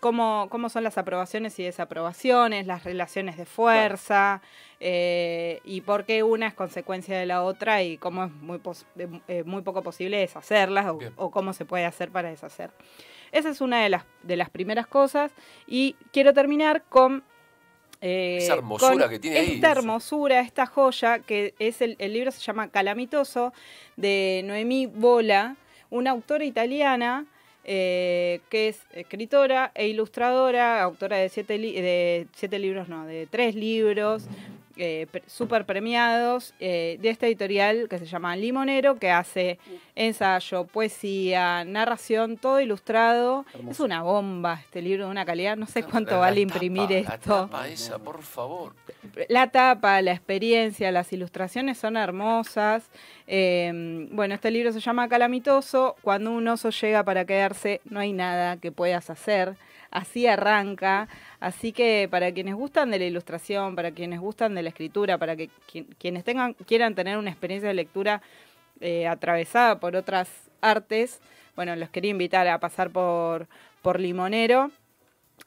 cómo, 0.00 0.48
cómo 0.50 0.68
son 0.68 0.84
las 0.84 0.98
aprobaciones 0.98 1.58
y 1.58 1.64
desaprobaciones, 1.64 2.66
las 2.66 2.84
relaciones 2.84 3.36
de 3.36 3.44
fuerza 3.46 4.42
eh, 4.78 5.60
y 5.64 5.80
por 5.80 6.04
qué 6.04 6.22
una 6.22 6.46
es 6.48 6.54
consecuencia 6.54 7.18
de 7.18 7.24
la 7.26 7.42
otra 7.42 7.82
y 7.82 7.96
cómo 7.96 8.24
es 8.24 8.30
muy, 8.30 8.58
pos- 8.58 8.86
de- 8.94 9.08
eh, 9.26 9.42
muy 9.44 9.62
poco 9.62 9.82
posible 9.82 10.18
deshacerlas 10.18 10.86
o 11.16 11.30
cómo 11.30 11.52
se 11.54 11.64
puede 11.64 11.86
hacer 11.86 12.10
para 12.10 12.28
deshacer. 12.28 12.70
Esa 13.38 13.50
es 13.50 13.60
una 13.60 13.82
de 13.82 13.88
las, 13.88 14.04
de 14.22 14.36
las 14.36 14.50
primeras 14.50 14.86
cosas. 14.86 15.30
Y 15.66 15.94
quiero 16.12 16.32
terminar 16.32 16.82
con... 16.88 17.22
eh, 18.00 18.38
Esa 18.40 18.54
hermosura 18.54 19.04
con 19.04 19.10
que 19.10 19.18
tiene 19.18 19.38
ahí. 19.38 19.52
Esta 19.54 19.70
hermosura, 19.72 20.40
esta 20.40 20.66
joya, 20.66 21.18
que 21.20 21.54
es 21.58 21.80
el, 21.82 21.96
el 21.98 22.12
libro 22.12 22.30
se 22.30 22.40
llama 22.40 22.68
Calamitoso, 22.68 23.52
de 23.96 24.42
Noemí 24.44 24.86
Bola. 24.86 25.56
una 25.90 26.10
autora 26.10 26.44
italiana 26.44 27.26
eh, 27.68 28.40
que 28.48 28.68
es 28.68 28.80
escritora 28.92 29.72
e 29.74 29.88
ilustradora, 29.88 30.82
autora 30.82 31.16
de 31.16 31.28
siete, 31.28 31.58
li- 31.58 31.80
de 31.80 32.26
siete 32.34 32.58
libros, 32.58 32.88
no, 32.88 33.06
de 33.06 33.26
tres 33.26 33.54
libros, 33.56 34.26
eh, 34.76 35.06
súper 35.26 35.64
premiados, 35.64 36.54
eh, 36.60 36.98
de 37.00 37.08
esta 37.10 37.26
editorial 37.26 37.88
que 37.88 37.98
se 37.98 38.06
llama 38.06 38.36
Limonero, 38.36 38.96
que 38.98 39.10
hace 39.10 39.58
ensayo, 39.94 40.64
poesía, 40.64 41.64
narración, 41.64 42.36
todo 42.36 42.60
ilustrado. 42.60 43.44
Hermoso. 43.54 43.70
Es 43.72 43.80
una 43.80 44.02
bomba 44.02 44.60
este 44.62 44.82
libro 44.82 45.06
de 45.06 45.10
una 45.10 45.24
calidad, 45.24 45.56
no 45.56 45.66
sé 45.66 45.82
cuánto 45.82 46.12
La- 46.12 46.16
la 46.16 46.20
vale 46.20 46.46
tapa, 46.46 46.52
imprimir 46.64 46.90
La 46.90 46.98
esto. 47.14 47.34
tapa 47.46 47.68
esa, 47.68 47.98
por 47.98 48.22
favor. 48.22 48.74
La 49.28 49.48
tapa, 49.50 50.00
la 50.02 50.12
experiencia, 50.12 50.90
las 50.92 51.12
ilustraciones 51.12 51.78
son 51.78 51.96
hermosas. 51.96 52.90
Eh, 53.26 54.08
bueno, 54.12 54.34
este 54.34 54.50
libro 54.50 54.72
se 54.72 54.80
llama 54.80 55.08
Calamitoso. 55.08 55.96
Cuando 56.02 56.30
un 56.32 56.46
oso 56.48 56.70
llega 56.70 57.02
para 57.04 57.24
quedarse, 57.24 57.80
no 57.84 58.00
hay 58.00 58.12
nada 58.12 58.56
que 58.58 58.72
puedas 58.72 59.10
hacer. 59.10 59.56
Así 59.90 60.26
arranca. 60.26 61.08
Así 61.40 61.72
que 61.72 62.08
para 62.10 62.32
quienes 62.32 62.54
gustan 62.54 62.90
de 62.90 62.98
la 62.98 63.04
ilustración, 63.06 63.74
para 63.76 63.90
quienes 63.92 64.20
gustan 64.20 64.54
de 64.54 64.62
la 64.62 64.68
escritura, 64.70 65.18
para 65.18 65.36
que 65.36 65.48
quien- 65.70 65.86
quienes 65.98 66.24
tengan, 66.24 66.54
quieran 66.54 66.94
tener 66.94 67.16
una 67.18 67.30
experiencia 67.30 67.68
de 67.68 67.74
lectura 67.74 68.20
eh, 68.80 69.06
atravesada 69.06 69.80
por 69.80 69.96
otras 69.96 70.28
artes, 70.60 71.20
bueno, 71.54 71.74
los 71.76 71.88
quería 71.88 72.10
invitar 72.10 72.46
a 72.48 72.58
pasar 72.60 72.90
por, 72.90 73.46
por 73.80 73.98
Limonero. 74.00 74.70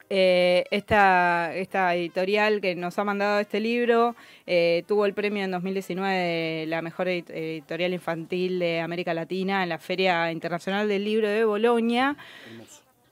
Eh, 0.08 0.64
esta, 0.70 1.52
esta 1.54 1.94
editorial 1.94 2.60
que 2.60 2.74
nos 2.74 2.98
ha 2.98 3.04
mandado 3.04 3.38
este 3.40 3.60
libro 3.60 4.14
eh, 4.46 4.82
tuvo 4.88 5.04
el 5.06 5.14
premio 5.14 5.44
en 5.44 5.50
2019 5.52 6.16
de 6.16 6.66
la 6.66 6.80
mejor 6.82 7.06
edit- 7.08 7.30
editorial 7.30 7.92
infantil 7.92 8.58
de 8.58 8.80
América 8.80 9.14
Latina 9.14 9.62
en 9.62 9.68
la 9.68 9.78
Feria 9.78 10.30
Internacional 10.32 10.88
del 10.88 11.04
Libro 11.04 11.28
de 11.28 11.44
Bolonia. 11.44 12.16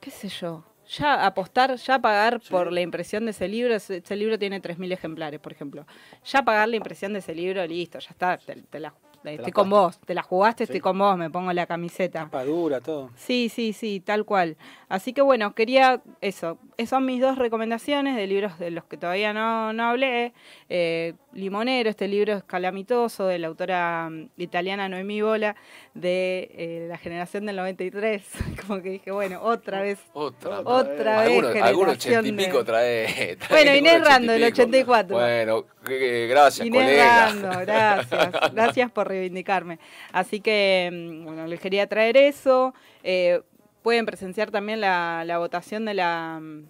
¿Qué 0.01 0.11
sé 0.11 0.29
yo? 0.29 0.65
Ya 0.89 1.27
apostar, 1.27 1.77
ya 1.77 1.99
pagar 1.99 2.41
por 2.49 2.73
la 2.73 2.81
impresión 2.81 3.27
de 3.27 3.33
ese 3.33 3.47
libro, 3.47 3.75
ese, 3.75 3.99
ese 3.99 4.17
libro 4.17 4.39
tiene 4.39 4.61
3.000 4.61 4.91
ejemplares, 4.93 5.39
por 5.39 5.53
ejemplo. 5.53 5.87
Ya 6.25 6.43
pagar 6.43 6.69
la 6.69 6.77
impresión 6.77 7.13
de 7.13 7.19
ese 7.19 7.35
libro, 7.35 7.67
listo, 7.67 7.99
ya 7.99 8.11
está, 8.11 8.39
te, 8.39 8.55
te 8.63 8.81
la, 8.81 8.95
estoy 9.25 9.37
la 9.47 9.53
con 9.53 9.69
vos, 9.69 9.99
te 10.01 10.15
la 10.15 10.23
jugaste, 10.23 10.65
Sí. 10.65 10.73
estoy 10.73 10.81
con 10.81 10.99
vos, 10.99 11.17
me 11.19 11.29
pongo 11.31 11.53
la 11.53 11.67
camiseta. 11.67 12.25
Tapa 12.25 12.45
dura, 12.45 12.81
todo. 12.81 13.11
Sí, 13.17 13.51
sí, 13.51 13.75
sí, 13.75 14.01
tal 14.01 14.25
cual. 14.25 14.57
Así 14.89 15.13
que 15.13 15.21
bueno, 15.21 15.55
quería 15.55 16.01
eso. 16.23 16.59
Esas 16.79 16.91
son 16.91 17.07
mis 17.07 17.21
dos 17.21 17.37
recomendaciones 17.37 18.15
de 18.15 18.29
libros 18.29 18.57
de 18.61 18.71
los 18.71 18.85
que 18.85 18.97
todavía 18.97 19.33
no, 19.33 19.73
no 19.73 19.83
hablé. 19.83 20.33
Eh, 20.69 21.15
Limonero, 21.33 21.91
este 21.91 22.07
libro 22.07 22.35
es 22.35 22.45
calamitoso 22.45 23.27
de 23.27 23.41
la 23.41 23.49
autora 23.49 24.09
mm, 24.09 24.29
italiana 24.37 24.89
Noemí 24.89 25.21
Bola 25.21 25.57
de 25.95 26.49
eh, 26.57 26.87
la 26.89 26.97
generación 26.97 27.47
del 27.47 27.57
93. 27.57 28.25
Como 28.69 28.81
que 28.81 28.91
dije, 28.91 29.11
bueno, 29.11 29.43
otra 29.43 29.81
vez. 29.81 29.99
Otra. 30.13 30.61
Otra 30.61 31.23
vez. 31.23 31.31
Algunos 31.31 31.57
algunos 31.57 31.95
ochenta 31.95 32.29
y 32.29 32.31
de- 32.31 32.45
pico 32.45 32.65
trae. 32.65 33.37
trae 33.41 33.51
Bueno, 33.51 33.75
Inés 33.75 34.01
Rando, 34.05 34.33
del 34.35 34.43
pico. 34.43 34.63
84. 34.63 35.17
Bueno, 35.17 35.65
gracias, 36.29 36.65
Inés 36.65 36.81
colega. 36.81 37.27
Rando, 37.27 37.61
gracias. 37.63 38.53
Gracias 38.53 38.91
por 38.93 39.09
reivindicarme. 39.09 39.81
Así 40.13 40.39
que, 40.41 40.91
mm, 40.93 41.25
bueno, 41.25 41.49
les 41.49 41.59
quería 41.59 41.89
traer 41.89 42.17
eso. 42.17 42.73
Eh, 43.03 43.41
pueden 43.89 44.05
presenciar 44.05 44.51
también 44.51 44.83
la, 44.83 45.23
la 45.25 45.39
votación 45.39 45.87
de 45.87 45.95
la, 45.95 46.39
mm, 46.43 46.69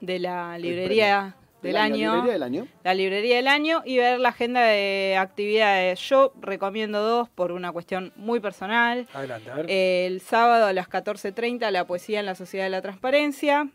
de 0.00 0.18
la 0.20 0.56
librería 0.56 1.34
del 1.62 1.76
año. 1.76 2.12
Librería 2.14 2.32
del 2.32 2.42
año. 2.44 2.68
La 2.84 2.94
librería 2.94 3.36
del 3.38 3.48
año 3.48 3.82
y 3.84 3.96
ver 3.96 4.20
la 4.20 4.28
agenda 4.28 4.60
de 4.62 5.16
actividades. 5.18 5.98
Yo 5.98 6.32
recomiendo 6.40 7.02
dos 7.02 7.28
por 7.28 7.50
una 7.50 7.72
cuestión 7.72 8.12
muy 8.14 8.38
personal. 8.38 9.08
Adelante, 9.14 9.50
a 9.50 9.54
ver. 9.56 9.66
El 9.68 10.20
sábado 10.20 10.66
a 10.66 10.72
las 10.72 10.88
14.30 10.88 11.72
la 11.72 11.88
poesía 11.88 12.20
en 12.20 12.26
la 12.26 12.36
Sociedad 12.36 12.66
de 12.66 12.70
la 12.70 12.82
Transparencia, 12.82 13.68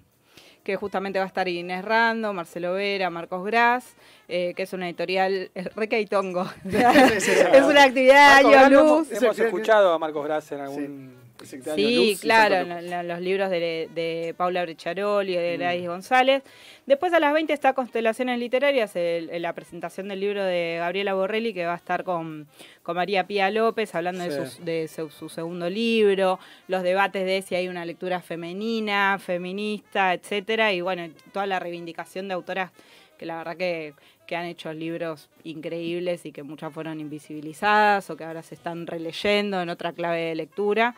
que 0.63 0.77
justamente 0.77 1.19
va 1.19 1.25
a 1.25 1.27
estar 1.27 1.49
Inés 1.49 1.83
Rando, 1.83 2.31
Marcelo 2.31 2.75
Vera, 2.75 3.09
Marcos 3.09 3.43
Gras, 3.43 3.97
eh, 4.35 4.53
que 4.55 4.63
es 4.63 4.73
una 4.73 4.87
editorial 4.89 5.51
reca 5.75 5.99
y 5.99 6.07
tongo. 6.07 6.49
es 6.65 7.63
una 7.63 7.83
actividad 7.83 8.41
Marcos 8.41 8.55
año 8.55 8.69
luz. 8.83 9.11
Hemos, 9.11 9.37
escuchado 9.37 9.93
a 9.93 9.99
Marcos 9.99 10.25
Gras 10.25 10.51
en 10.51 10.59
algún... 10.61 11.23
Sí, 11.43 11.57
Luz 11.57 11.75
y 11.75 12.15
claro, 12.21 12.55
en 12.55 13.07
los 13.07 13.19
libros 13.19 13.49
de, 13.49 13.89
de 13.93 14.33
Paula 14.37 14.61
Brecharoli, 14.63 15.35
de 15.35 15.55
Mm. 15.55 15.59
Gladys 15.59 15.87
González. 15.87 16.43
Después 16.85 17.11
a 17.11 17.19
las 17.19 17.33
20 17.33 17.51
está 17.51 17.73
Constelaciones 17.73 18.39
Literarias, 18.39 18.95
el- 18.95 19.29
el- 19.29 19.41
la 19.41 19.51
presentación 19.51 20.07
del 20.07 20.21
libro 20.21 20.41
de 20.43 20.77
Gabriela 20.79 21.13
Borrelli, 21.15 21.53
que 21.53 21.65
va 21.65 21.73
a 21.73 21.77
estar 21.77 22.05
con, 22.05 22.47
con 22.81 22.95
María 22.95 23.27
Pía 23.27 23.51
López, 23.51 23.93
hablando 23.93 24.23
Sí. 24.23 24.61
de 24.63 24.87
su, 24.87 25.09
su 25.09 25.27
segundo 25.27 25.69
libro, 25.69 26.39
los 26.69 26.81
debates 26.81 27.25
de 27.25 27.41
si 27.41 27.55
hay 27.55 27.67
una 27.67 27.83
lectura 27.83 28.21
femenina, 28.21 29.19
feminista, 29.19 30.13
etcétera, 30.13 30.71
y 30.71 30.79
bueno, 30.79 31.09
toda 31.33 31.45
la 31.45 31.59
reivindicación 31.59 32.29
de 32.29 32.35
autoras 32.35 32.71
que 33.17 33.25
la 33.27 33.37
verdad 33.37 33.57
que, 33.57 33.93
que 34.27 34.35
han 34.35 34.45
hecho 34.45 34.71
libros 34.73 35.29
increíbles 35.43 36.25
y 36.25 36.31
que 36.31 36.43
muchas 36.43 36.73
fueron 36.73 36.99
invisibilizadas 36.99 38.09
o 38.09 38.15
que 38.17 38.23
ahora 38.23 38.41
se 38.43 38.55
están 38.55 38.87
releyendo 38.87 39.61
en 39.61 39.69
otra 39.69 39.93
clave 39.93 40.21
de 40.21 40.35
lectura. 40.35 40.95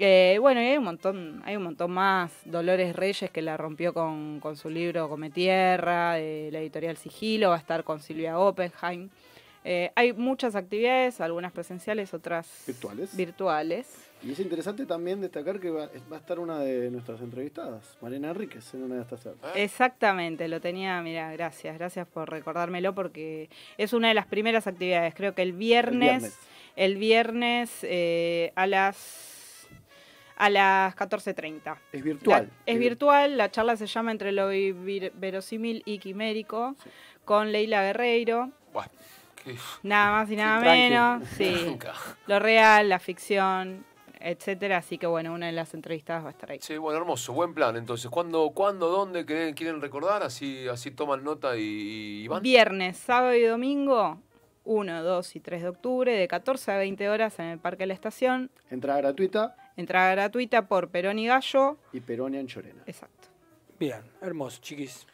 Eh, 0.00 0.38
bueno, 0.40 0.62
y 0.62 0.66
hay 0.66 0.78
un 0.78 0.84
montón, 0.84 1.42
hay 1.44 1.56
un 1.56 1.64
montón 1.64 1.90
más. 1.90 2.32
Dolores 2.44 2.94
Reyes 2.94 3.30
que 3.30 3.42
la 3.42 3.56
rompió 3.56 3.92
con, 3.92 4.38
con 4.40 4.56
su 4.56 4.70
libro 4.70 5.08
Come 5.08 5.30
Tierra, 5.30 6.14
de 6.14 6.50
la 6.52 6.60
editorial 6.60 6.96
Sigilo, 6.96 7.50
va 7.50 7.56
a 7.56 7.58
estar 7.58 7.82
con 7.84 8.00
Silvia 8.00 8.38
Oppenheim. 8.38 9.08
Eh, 9.64 9.90
hay 9.96 10.12
muchas 10.12 10.54
actividades, 10.54 11.20
algunas 11.20 11.52
presenciales, 11.52 12.14
otras 12.14 12.64
Virtuales. 12.66 13.16
virtuales. 13.16 14.07
Y 14.22 14.32
es 14.32 14.40
interesante 14.40 14.84
también 14.84 15.20
destacar 15.20 15.60
que 15.60 15.70
va, 15.70 15.88
va 16.10 16.16
a 16.16 16.18
estar 16.18 16.38
una 16.40 16.58
de 16.58 16.90
nuestras 16.90 17.20
entrevistadas, 17.20 17.96
Mariana 18.00 18.30
Enríquez, 18.30 18.74
en 18.74 18.82
una 18.82 18.96
de 18.96 19.02
estas 19.02 19.22
charlas. 19.22 19.52
Exactamente, 19.54 20.48
lo 20.48 20.60
tenía, 20.60 21.00
mira, 21.02 21.30
gracias, 21.32 21.78
gracias 21.78 22.06
por 22.08 22.28
recordármelo 22.28 22.94
porque 22.94 23.48
es 23.76 23.92
una 23.92 24.08
de 24.08 24.14
las 24.14 24.26
primeras 24.26 24.66
actividades. 24.66 25.14
Creo 25.14 25.34
que 25.34 25.42
el 25.42 25.52
viernes, 25.52 26.36
el 26.74 26.96
viernes, 26.96 27.78
eh, 27.82 28.52
a 28.56 28.66
las 28.66 29.26
a 30.40 30.50
las 30.50 30.94
14.30. 30.94 31.76
Es 31.92 32.00
virtual. 32.04 32.44
La- 32.44 32.62
es 32.72 32.76
Eh, 32.76 32.78
virtual, 32.78 33.36
la 33.36 33.50
charla 33.50 33.76
se 33.76 33.86
llama 33.88 34.12
Entre 34.12 34.30
lo 34.30 34.52
vir- 34.52 35.10
verosímil 35.14 35.82
y 35.84 35.98
quimérico, 35.98 36.76
con 37.24 37.50
Leila 37.50 37.82
Guerreiro, 37.82 38.50
Buah, 38.72 38.86
qué 39.44 39.56
nada 39.82 40.12
más 40.12 40.30
y 40.30 40.36
nada 40.36 40.60
menos, 40.60 41.28
sí, 41.36 41.52
lo 42.28 42.38
real, 42.38 42.88
la 42.88 43.00
ficción, 43.00 43.84
etcétera, 44.20 44.78
así 44.78 44.98
que 44.98 45.06
bueno, 45.06 45.32
una 45.32 45.46
de 45.46 45.52
las 45.52 45.74
entrevistadas 45.74 46.24
va 46.24 46.28
a 46.28 46.32
estar 46.32 46.50
ahí. 46.50 46.58
Sí, 46.60 46.76
bueno, 46.76 46.98
hermoso, 46.98 47.32
buen 47.32 47.54
plan. 47.54 47.76
Entonces, 47.76 48.10
¿cuándo, 48.10 48.50
cuándo 48.50 48.88
dónde 48.88 49.24
quieren, 49.24 49.54
quieren 49.54 49.80
recordar? 49.80 50.22
Así, 50.22 50.66
así 50.68 50.90
toman 50.90 51.24
nota 51.24 51.56
y, 51.56 52.22
y 52.24 52.28
van. 52.28 52.42
Viernes, 52.42 52.96
sábado 52.96 53.34
y 53.34 53.42
domingo, 53.42 54.18
1, 54.64 55.02
2 55.02 55.36
y 55.36 55.40
3 55.40 55.62
de 55.62 55.68
octubre, 55.68 56.12
de 56.12 56.28
14 56.28 56.72
a 56.72 56.76
20 56.78 57.08
horas 57.08 57.38
en 57.38 57.46
el 57.46 57.58
Parque 57.58 57.84
de 57.84 57.88
la 57.88 57.94
Estación. 57.94 58.50
Entrada 58.70 59.00
gratuita 59.00 59.56
Entrada 59.76 60.10
gratuita 60.10 60.66
por 60.66 60.88
Perón 60.90 61.20
y 61.20 61.28
Gallo. 61.28 61.78
y 61.92 62.00
Peronia 62.00 62.40
en 62.40 62.48
Chorena. 62.48 62.82
Exacto. 62.86 63.28
Bien, 63.78 64.02
hermoso, 64.20 64.60
chiquis. 64.60 65.06